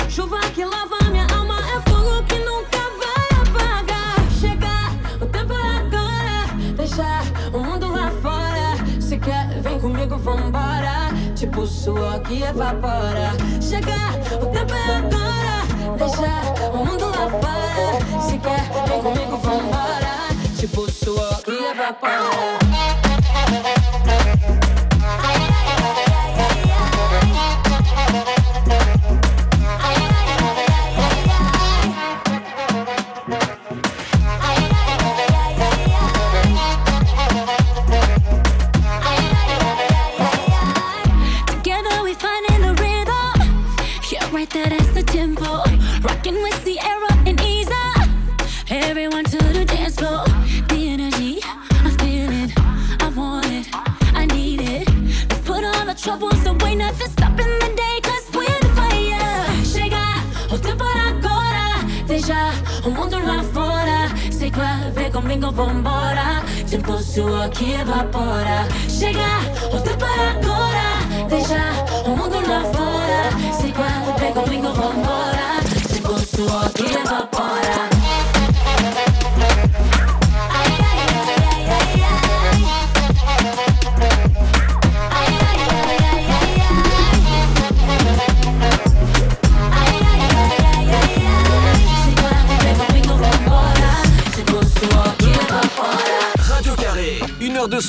Chuva 0.08 0.40
que 0.54 0.64
lava 0.64 0.98
minha 1.10 1.26
alma, 1.36 1.58
é 1.58 1.90
fogo 1.90 2.24
que 2.24 2.38
nunca 2.40 2.78
vai 3.00 3.42
apagar. 3.42 4.32
Chegar, 4.40 4.92
o 5.20 5.26
tempo 5.26 5.54
é 5.54 5.78
agora. 5.78 6.74
Deixar 6.76 7.24
o 7.52 7.60
mundo 7.60 7.92
lá 7.92 8.12
fora. 8.22 9.02
Se 9.02 9.18
quer, 9.18 9.60
vem 9.62 9.80
comigo, 9.80 10.18
vambora. 10.18 11.10
Tipo 11.36 11.66
suor 11.66 12.20
que 12.22 12.44
evapora. 12.44 13.32
Chegar, 13.60 14.14
o 14.40 14.46
tempo 14.48 14.74
é 14.74 14.98
agora. 14.98 15.98
Deixar 15.98 16.74
o 16.74 16.86
mundo 16.86 17.06
lá 17.06 17.28
fora. 17.28 18.22
Se 18.22 18.38
quer, 18.38 18.62
vem 18.88 19.02
comigo, 19.02 19.38
vambora. 19.38 20.30
Tipo 20.56 20.92
suor 20.92 21.42
que 21.42 21.52
evapora. 21.52 23.09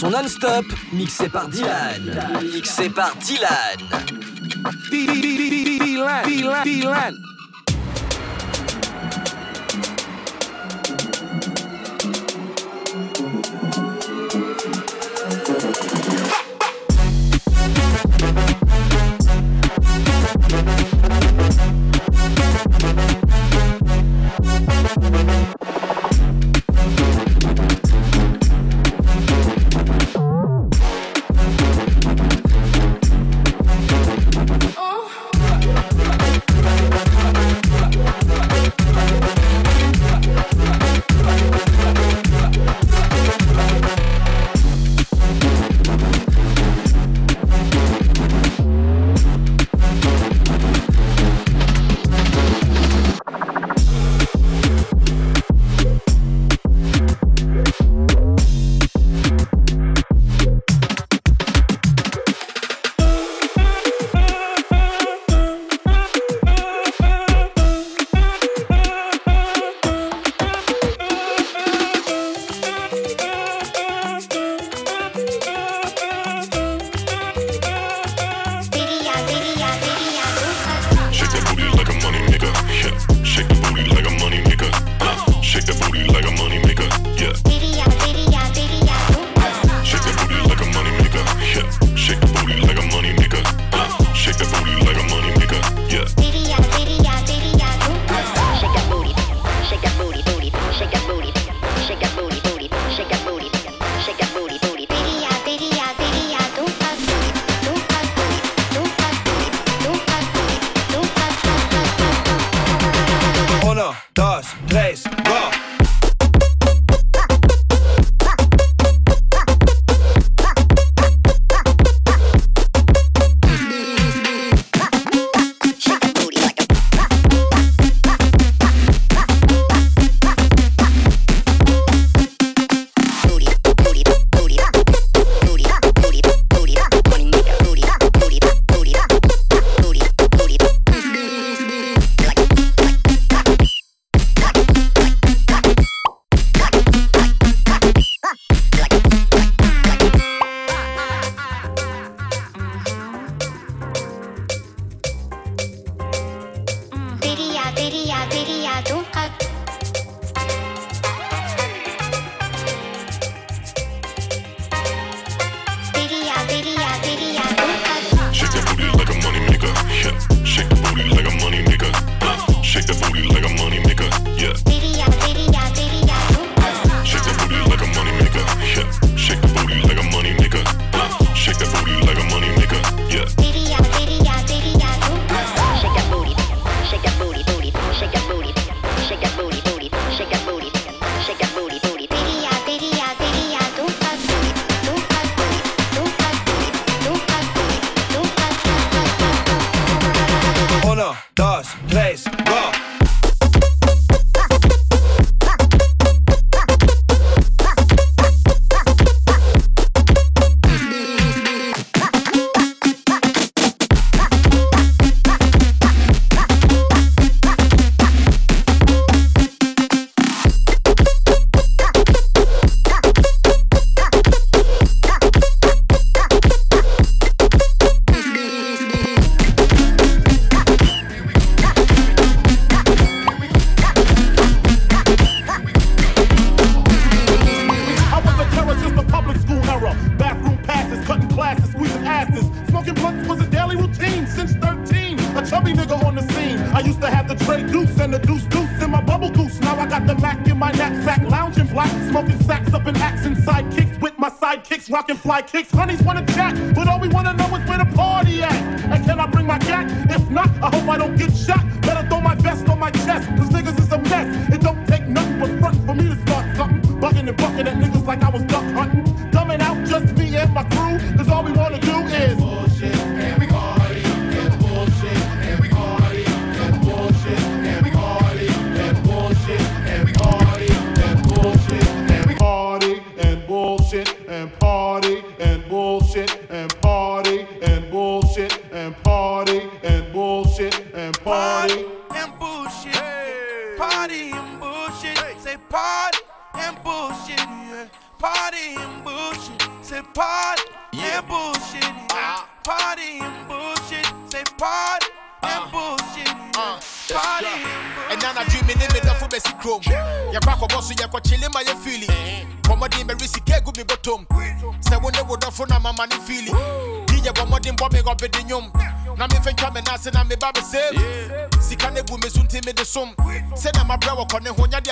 Son 0.01 0.11
non-stop, 0.11 0.65
mixé 0.95 1.29
par 1.29 1.47
Dylan. 1.49 2.01
Mixé 2.55 2.89
par 2.89 3.15
Dylan. 3.17 3.77
Dylan, 4.91 6.23
Dylan, 6.65 7.17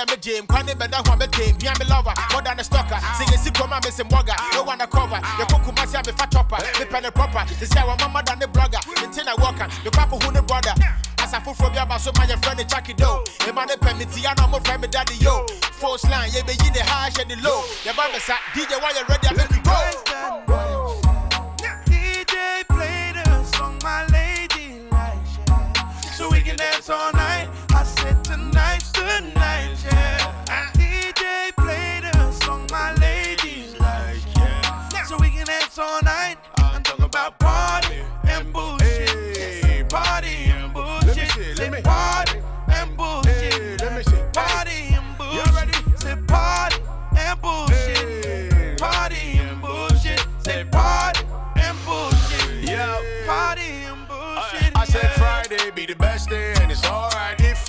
megyem 0.05 0.47
kwa 0.47 0.63
ne 0.63 0.73
bɛda 0.73 0.97
ho 0.97 1.13
a 1.13 1.17
a 4.57 4.63
wana 4.63 4.87
cover. 4.89 5.21
Kuma 5.63 5.87
se 5.87 5.97
a 5.97 6.01
chɔpa 6.01 6.57
mepɛ 6.77 7.01
ne 7.01 7.11
proper. 7.11 7.45
Wɔmama 7.45 8.23
da 8.25 8.35
ne 8.35 8.45
blogger 8.47 8.81
akɔho 10.09 10.33
ne 10.33 10.41
brother. 10.41 10.73
Asa 11.19 11.39
foforɔ 11.39 11.73
bi 11.73 11.79
aba 11.79 11.99
so 11.99 12.11
ma 12.17 12.25
yɛfrɛ 12.25 12.57
ne 12.57 12.63
Jackie 12.63 12.93
Do 12.93 13.23
ɛma 13.39 13.67
ne 13.67 13.75
pɛ 13.75 13.97
me 13.97 14.05
tia 14.05 14.33
na 14.37 14.47
ɔmofrɛ 14.47 14.79
me 14.79 14.87
daddy 14.87 15.15
yo. 15.15 15.45
Force 15.79 16.03
line 16.05 16.29
yɛbɛyi 16.31 16.73
ne 16.73 16.79
high 16.81 17.09
hyɛ 17.09 17.27
ne 17.27 17.35
low. 17.41 17.63
DJ 18.53 18.81
why 18.81 18.91
you 18.91 19.05
ready? 19.07 19.27
I 19.27 19.33
make 19.33 19.51
you 19.51 19.61
go. 19.61 21.01
DJ 21.85 22.63
play 22.67 23.11
the 23.13 23.43
song, 23.45 23.79
my 23.83 24.05
lady 24.07 24.81
like. 24.91 25.17
So 26.13 26.29
we 26.29 26.41
can 26.41 26.55
dance 26.57 26.89
all 26.89 27.11
night. 27.13 27.48
All 35.79 36.01
night. 36.01 36.28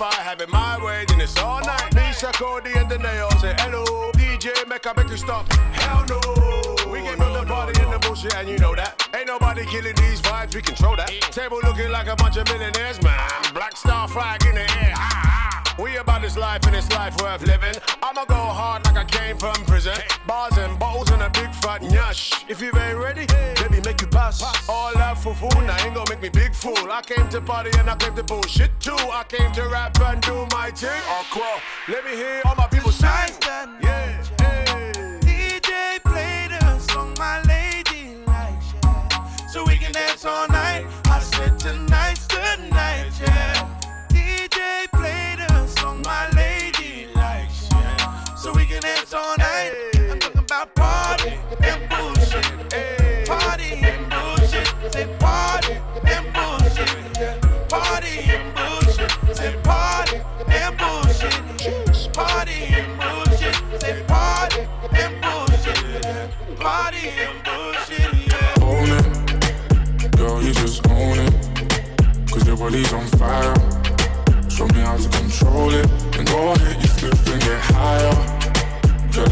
I 0.03 0.15
have 0.23 0.41
it 0.41 0.49
my 0.49 0.83
way 0.83 1.05
then 1.09 1.21
it's 1.21 1.39
all 1.39 1.61
night. 1.61 1.91
Nisha 1.93 2.33
Cody 2.33 2.71
and 2.75 2.89
the 2.89 2.99
nail 2.99 3.31
say 3.33 3.55
hello 3.59 3.85
DJ 4.13 4.49
make 4.67 4.85
make 4.97 5.11
you 5.11 5.17
stop. 5.19 5.53
Hell 5.53 6.07
no. 6.09 6.91
We 6.91 7.01
came 7.01 7.19
from 7.19 7.35
the 7.35 7.45
party 7.47 7.79
and 7.83 7.93
the 7.93 7.99
bullshit 7.99 8.35
and 8.35 8.49
you 8.49 8.59
know 8.59 8.75
that. 8.75 9.09
Ain't 9.15 9.27
nobody 9.27 9.67
killing 9.67 9.95
these 9.97 10.23
vibes 10.23 10.55
we 10.55 10.63
control 10.63 10.97
that. 10.97 11.09
Table 11.33 11.61
looking 11.65 11.91
like 11.91 12.07
a 12.07 12.17
bunch 12.17 12.39
of 12.39 12.47
millionaires 12.49 13.03
man. 13.03 13.29
Black 13.53 13.77
star 13.77 14.09
flag 14.09 14.43
in 14.47 14.55
the 14.55 14.63
air. 14.63 14.95
Ah, 14.97 15.23
ah. 15.27 15.40
We 15.81 15.97
about 15.97 16.21
this 16.21 16.37
life 16.37 16.67
and 16.67 16.75
this 16.75 16.91
life 16.93 17.17
worth 17.23 17.41
living. 17.47 17.75
I'ma 18.03 18.27
go 18.27 18.35
hard 18.35 18.85
like 18.85 18.99
I 18.99 19.05
came 19.05 19.39
from 19.39 19.55
prison. 19.65 19.97
Bars 20.27 20.59
and 20.59 20.79
bottles 20.79 21.11
and 21.11 21.23
a 21.23 21.31
big 21.31 21.55
fat 21.55 21.81
nyash. 21.81 22.45
If 22.51 22.61
you 22.61 22.71
ain't 22.77 22.99
ready, 22.99 23.25
baby 23.57 23.81
make 23.83 24.03
you 24.03 24.07
pass. 24.09 24.43
All 24.69 24.93
that 24.93 25.17
for 25.17 25.35
fool, 25.35 25.49
now 25.63 25.83
ain't 25.83 25.95
gonna 25.95 26.11
make 26.11 26.21
me 26.21 26.29
big 26.29 26.55
fool. 26.55 26.93
I 26.93 27.01
came 27.01 27.27
to 27.31 27.41
party 27.41 27.71
and 27.79 27.89
I 27.89 27.97
came 27.97 28.15
to 28.17 28.23
bullshit 28.23 28.71
too. 28.79 28.93
I 28.93 29.25
came 29.27 29.51
to 29.53 29.69
rap 29.69 29.99
and 30.03 30.21
do 30.21 30.47
my 30.53 30.71
thing. 30.71 30.91
Oh. 31.07 31.61
Let 31.89 32.05
me 32.05 32.15
hear 32.15 32.43
all 32.45 32.57
my 32.57 32.67
people 32.67 32.93
sing. 32.93 33.09
Yeah, 33.81 34.23
DJ 35.23 36.03
play 36.05 36.49
the 36.51 36.79
song, 36.79 37.15
my 37.19 37.41
lady 37.45 38.17
like 38.27 38.53
yeah. 38.85 39.47
So 39.47 39.65
we 39.65 39.79
can 39.79 39.93
dance 39.93 40.27
all 40.27 40.47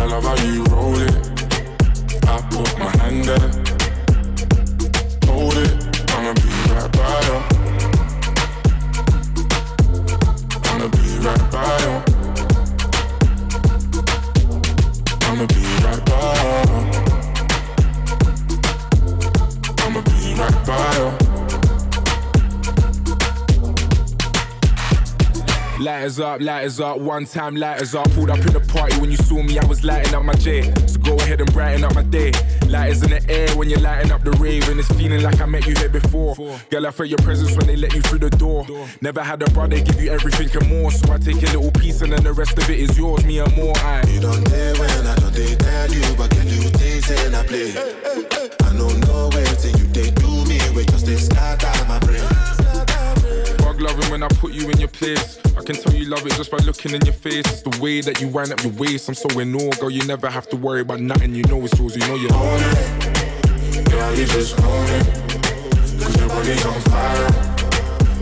love 0.08 0.24
how 0.24 0.44
you 0.44 0.64
roll 0.64 0.96
it. 0.96 1.16
I 2.26 2.40
put 2.50 2.78
my 2.78 2.90
hand 2.96 3.24
there. 3.24 3.57
Lighters 26.18 26.34
up, 26.34 26.40
lighters 26.40 26.80
up, 26.80 26.98
one 26.98 27.24
time 27.26 27.54
lighters 27.54 27.94
up. 27.94 28.10
Pulled 28.10 28.30
up 28.30 28.40
in 28.40 28.52
the 28.52 28.58
party 28.58 28.98
when 29.00 29.08
you 29.08 29.16
saw 29.16 29.40
me, 29.40 29.56
I 29.56 29.64
was 29.66 29.84
lighting 29.84 30.14
up 30.16 30.24
my 30.24 30.34
J. 30.34 30.62
So 30.88 30.98
go 30.98 31.14
ahead 31.14 31.40
and 31.40 31.52
brighten 31.52 31.84
up 31.84 31.94
my 31.94 32.02
day. 32.02 32.32
Lighters 32.66 33.04
in 33.04 33.10
the 33.10 33.24
air 33.30 33.48
when 33.56 33.70
you're 33.70 33.78
lighting 33.78 34.10
up 34.10 34.24
the 34.24 34.32
rave, 34.32 34.68
and 34.68 34.80
it's 34.80 34.88
feeling 34.88 35.22
like 35.22 35.40
I 35.40 35.46
met 35.46 35.64
you 35.64 35.76
here 35.76 35.88
before. 35.88 36.34
Girl, 36.70 36.86
I 36.88 36.90
felt 36.90 37.08
your 37.08 37.18
presence 37.18 37.56
when 37.56 37.68
they 37.68 37.76
let 37.76 37.94
you 37.94 38.02
through 38.02 38.18
the 38.18 38.30
door. 38.30 38.66
Never 39.00 39.22
had 39.22 39.40
a 39.42 39.50
brother 39.52 39.78
give 39.78 40.02
you 40.02 40.10
everything 40.10 40.50
and 40.60 40.68
more, 40.68 40.90
so 40.90 41.12
I 41.12 41.18
take 41.18 41.36
a 41.36 41.56
little 41.56 41.70
piece 41.70 42.02
and 42.02 42.12
then 42.12 42.24
the 42.24 42.32
rest 42.32 42.58
of 42.58 42.68
it 42.68 42.80
is 42.80 42.98
yours, 42.98 43.24
me 43.24 43.38
and 43.38 43.56
more. 43.56 43.76
I. 43.76 44.02
You 44.08 44.20
don't 44.20 44.42
dare 44.50 44.74
when 44.74 44.90
I 44.90 45.14
don't 45.14 45.32
they 45.32 45.54
tell 45.54 45.92
you, 45.92 46.02
but 46.16 46.30
can 46.30 46.48
you 46.48 46.62
things 46.74 47.08
and 47.10 47.36
I 47.36 47.46
play? 47.46 47.70
I 47.70 48.26
don't 48.28 48.37
when 54.18 54.30
I 54.30 54.34
put 54.40 54.52
you 54.52 54.68
in 54.68 54.78
your 54.78 54.88
place. 54.88 55.38
I 55.56 55.62
can 55.62 55.76
tell 55.76 55.94
you 55.94 56.06
love 56.06 56.26
it 56.26 56.32
just 56.32 56.50
by 56.50 56.58
looking 56.58 56.92
in 56.92 57.00
your 57.02 57.14
face. 57.14 57.44
It's 57.46 57.62
the 57.62 57.78
way 57.80 58.00
that 58.00 58.20
you 58.20 58.26
wind 58.28 58.50
up 58.52 58.62
your 58.64 58.72
waist. 58.72 59.08
I'm 59.08 59.14
so 59.14 59.28
in 59.38 59.54
awe, 59.54 59.70
girl. 59.78 59.90
You 59.90 60.04
never 60.06 60.28
have 60.28 60.48
to 60.48 60.56
worry 60.56 60.80
about 60.80 61.00
nothing. 61.00 61.34
You 61.34 61.44
know 61.44 61.62
it's 61.62 61.78
yours. 61.78 61.94
You 61.94 62.04
know 62.08 62.16
you 62.16 62.28
own 62.32 62.60
it. 62.60 63.90
Girl, 63.90 64.14
you 64.16 64.26
just 64.26 64.58
own 64.60 64.86
it. 64.98 65.06
Cause 66.02 66.16
your 66.18 66.28
body's 66.28 66.66
on 66.66 66.80
fire. 66.90 67.30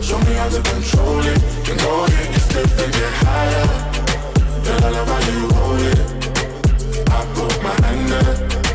Show 0.01 0.19
me 0.19 0.33
how 0.33 0.49
to 0.49 0.61
control 0.61 1.19
it. 1.19 1.39
Then 1.65 1.77
go 1.77 2.05
ahead, 2.05 2.35
you 2.35 2.83
and 2.83 2.93
get 2.93 3.13
higher. 3.25 3.65
Girl, 4.63 4.85
I 4.85 4.89
love 4.89 5.07
how 5.07 5.21
you 5.33 5.49
hold 5.57 5.81
it. 5.81 5.99
I 7.09 7.25
put 7.33 7.63
my 7.63 7.87
hand 7.87 8.11
there. 8.11 8.66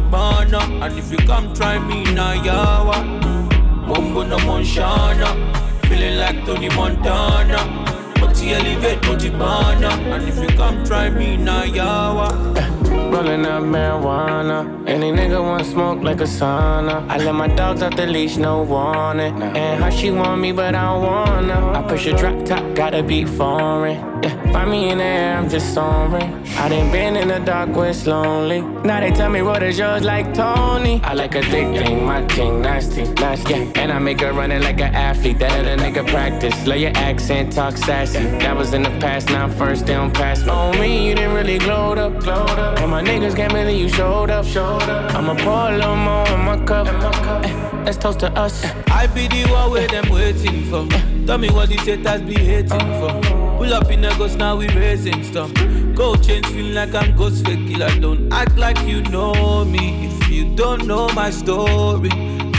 Elevate, 0.00 0.82
and 0.82 0.98
if 0.98 1.10
you 1.10 1.18
come 1.18 1.52
try 1.54 1.78
me 1.78 2.04
now, 2.14 2.34
yawa. 2.34 3.88
Wombo 3.88 4.22
no 4.24 4.36
Monshana, 4.38 5.28
feeling 5.86 6.18
like 6.18 6.44
Tony 6.44 6.68
Montana. 6.70 7.58
Multi 8.20 8.52
elevate, 8.52 9.02
multi 9.06 9.30
banner, 9.30 9.88
and 10.12 10.28
if 10.28 10.36
you 10.38 10.48
come 10.56 10.84
try 10.84 11.08
me 11.08 11.36
now, 11.36 11.62
yawa. 11.62 12.56
Eh, 12.56 12.68
rolling 13.10 13.46
up 13.46 13.62
marijuana. 13.62 14.86
Any 14.86 15.10
nigga 15.12 15.42
want 15.42 15.66
smoke 15.66 16.02
like 16.02 16.20
a 16.20 16.24
sauna. 16.24 17.08
I 17.08 17.18
let 17.18 17.34
my 17.34 17.48
dogs 17.48 17.82
off 17.82 17.96
the 17.96 18.06
leash, 18.06 18.36
no 18.36 18.62
warning. 18.62 19.40
And 19.42 19.82
how 19.82 19.90
she 19.90 20.10
want 20.10 20.40
me, 20.40 20.52
but 20.52 20.74
I 20.74 20.82
don't 20.82 21.02
wanna. 21.02 21.72
I 21.72 21.82
push 21.88 22.06
a 22.06 22.16
drop 22.16 22.44
top, 22.44 22.74
gotta 22.74 23.02
be 23.02 23.24
foreign. 23.24 24.17
Yeah, 24.22 24.52
find 24.52 24.70
me 24.70 24.90
in 24.90 24.98
the 24.98 25.04
air, 25.04 25.38
I'm 25.38 25.48
just 25.48 25.74
soaring. 25.74 26.34
I 26.58 26.68
done 26.68 26.90
been 26.90 27.16
in 27.16 27.28
the 27.28 27.38
dark 27.38 27.74
where 27.76 27.90
it's 27.90 28.06
lonely. 28.06 28.60
Now 28.60 29.00
they 29.00 29.12
tell 29.12 29.30
me 29.30 29.42
what 29.42 29.62
is 29.62 29.78
yours 29.78 30.02
like 30.02 30.34
Tony. 30.34 31.00
I 31.04 31.14
like 31.14 31.36
a 31.36 31.42
thick 31.42 31.68
thing, 31.76 32.04
my 32.04 32.24
king 32.26 32.60
nasty, 32.62 33.04
nasty. 33.04 33.54
Yeah, 33.54 33.72
and 33.76 33.92
I 33.92 33.98
make 34.00 34.20
her 34.20 34.32
running 34.32 34.62
like 34.62 34.80
an 34.80 34.94
athlete. 34.94 35.38
That 35.38 35.66
a 35.66 35.80
nigga 35.82 36.04
practice. 36.08 36.66
Lay 36.66 36.80
your 36.82 36.92
accent, 36.96 37.52
talk 37.52 37.76
sassy. 37.76 38.24
That 38.42 38.56
was 38.56 38.74
in 38.74 38.82
the 38.82 38.90
past, 38.98 39.28
now 39.28 39.48
first, 39.48 39.86
they 39.86 39.94
don't 39.94 40.12
pass 40.12 40.44
me. 40.44 40.50
On 40.50 40.80
me, 40.80 41.08
you 41.08 41.14
didn't 41.14 41.34
really 41.34 41.58
glowed 41.58 41.98
up, 41.98 42.18
glowed 42.18 42.58
up. 42.58 42.78
And 42.80 42.90
my 42.90 43.02
niggas 43.02 43.36
can't 43.36 43.52
believe 43.52 43.80
you 43.80 43.88
showed 43.88 44.30
up, 44.30 44.44
showed 44.44 44.82
up. 44.82 45.14
I'ma 45.14 45.34
pour 45.36 45.70
a 45.70 45.76
little 45.76 45.94
more 45.94 46.28
in 46.28 46.40
my 46.40 46.64
cup. 46.64 46.88
Eh, 47.44 47.82
let's 47.84 47.96
toast 47.96 48.18
to 48.20 48.32
us. 48.32 48.64
I 48.88 49.06
be 49.06 49.28
the 49.28 49.48
one 49.50 49.70
where 49.70 49.86
them 49.86 50.08
waiting 50.10 50.64
for. 50.64 50.88
Tell 51.26 51.38
me 51.38 51.50
what 51.50 51.68
the 51.68 51.76
haters 51.76 52.22
be 52.22 52.34
hating 52.34 52.88
for. 52.98 53.37
Pull 53.58 53.74
up 53.74 53.90
in 53.90 54.04
a 54.04 54.16
ghost, 54.16 54.38
now 54.38 54.54
we 54.54 54.68
raising 54.68 55.24
stuff. 55.24 55.52
Gold 55.92 56.22
chains 56.22 56.46
feel 56.46 56.72
like 56.76 56.94
I'm 56.94 57.16
ghost 57.16 57.44
fake 57.44 57.66
killer. 57.66 57.90
Don't 57.98 58.32
act 58.32 58.56
like 58.56 58.78
you 58.86 59.02
know 59.02 59.64
me 59.64 60.06
if 60.06 60.30
you 60.30 60.54
don't 60.54 60.86
know 60.86 61.08
my 61.08 61.30
story. 61.30 62.08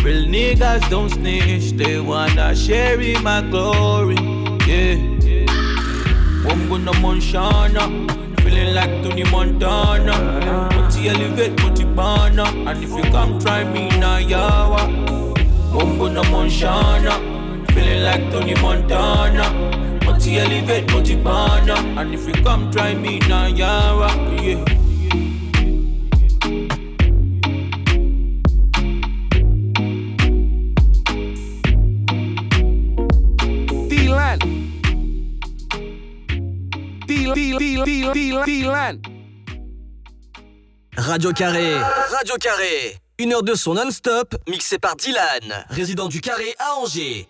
Real 0.03 0.25
niggas 0.27 0.89
don't 0.89 1.09
snitch, 1.09 1.71
they 1.71 2.01
wanna 2.01 2.53
share 2.53 2.99
in 2.99 3.23
my 3.23 3.41
glory. 3.41 4.15
Yeah. 4.67 4.95
Wombo 6.43 6.75
no 6.75 6.91
Monshana, 7.03 7.85
feeling 8.41 8.75
like 8.75 9.01
Tony 9.01 9.23
Montana. 9.23 10.69
Multi 10.75 11.07
elevate, 11.07 11.57
multi 11.61 11.85
banner, 11.85 12.43
and 12.43 12.83
if 12.83 12.89
you 12.89 13.03
come 13.03 13.39
try 13.39 13.63
me 13.63 13.87
now, 13.99 14.19
yawa. 14.19 14.83
Wombo 15.73 16.09
no 16.09 16.23
Monshana, 16.23 17.13
feeling 17.71 18.03
like 18.03 18.29
Tony 18.31 18.55
Montana. 18.55 19.68
Multi 20.19 20.37
elevate, 20.37 20.91
and 20.91 22.13
if 22.13 22.27
you 22.27 22.33
come 22.43 22.69
try 22.71 22.93
me. 22.93 23.19
Radio 40.97 41.31
Carré, 41.31 41.79
Radio 42.11 42.35
Carré. 42.37 42.97
Une 43.19 43.31
heure 43.33 43.43
de 43.43 43.55
son 43.55 43.73
non-stop, 43.75 44.35
mixé 44.49 44.79
par 44.79 44.97
Dylan, 44.97 45.65
résident 45.69 46.09
du 46.09 46.19
Carré 46.19 46.55
à 46.59 46.75
Angers. 46.75 47.28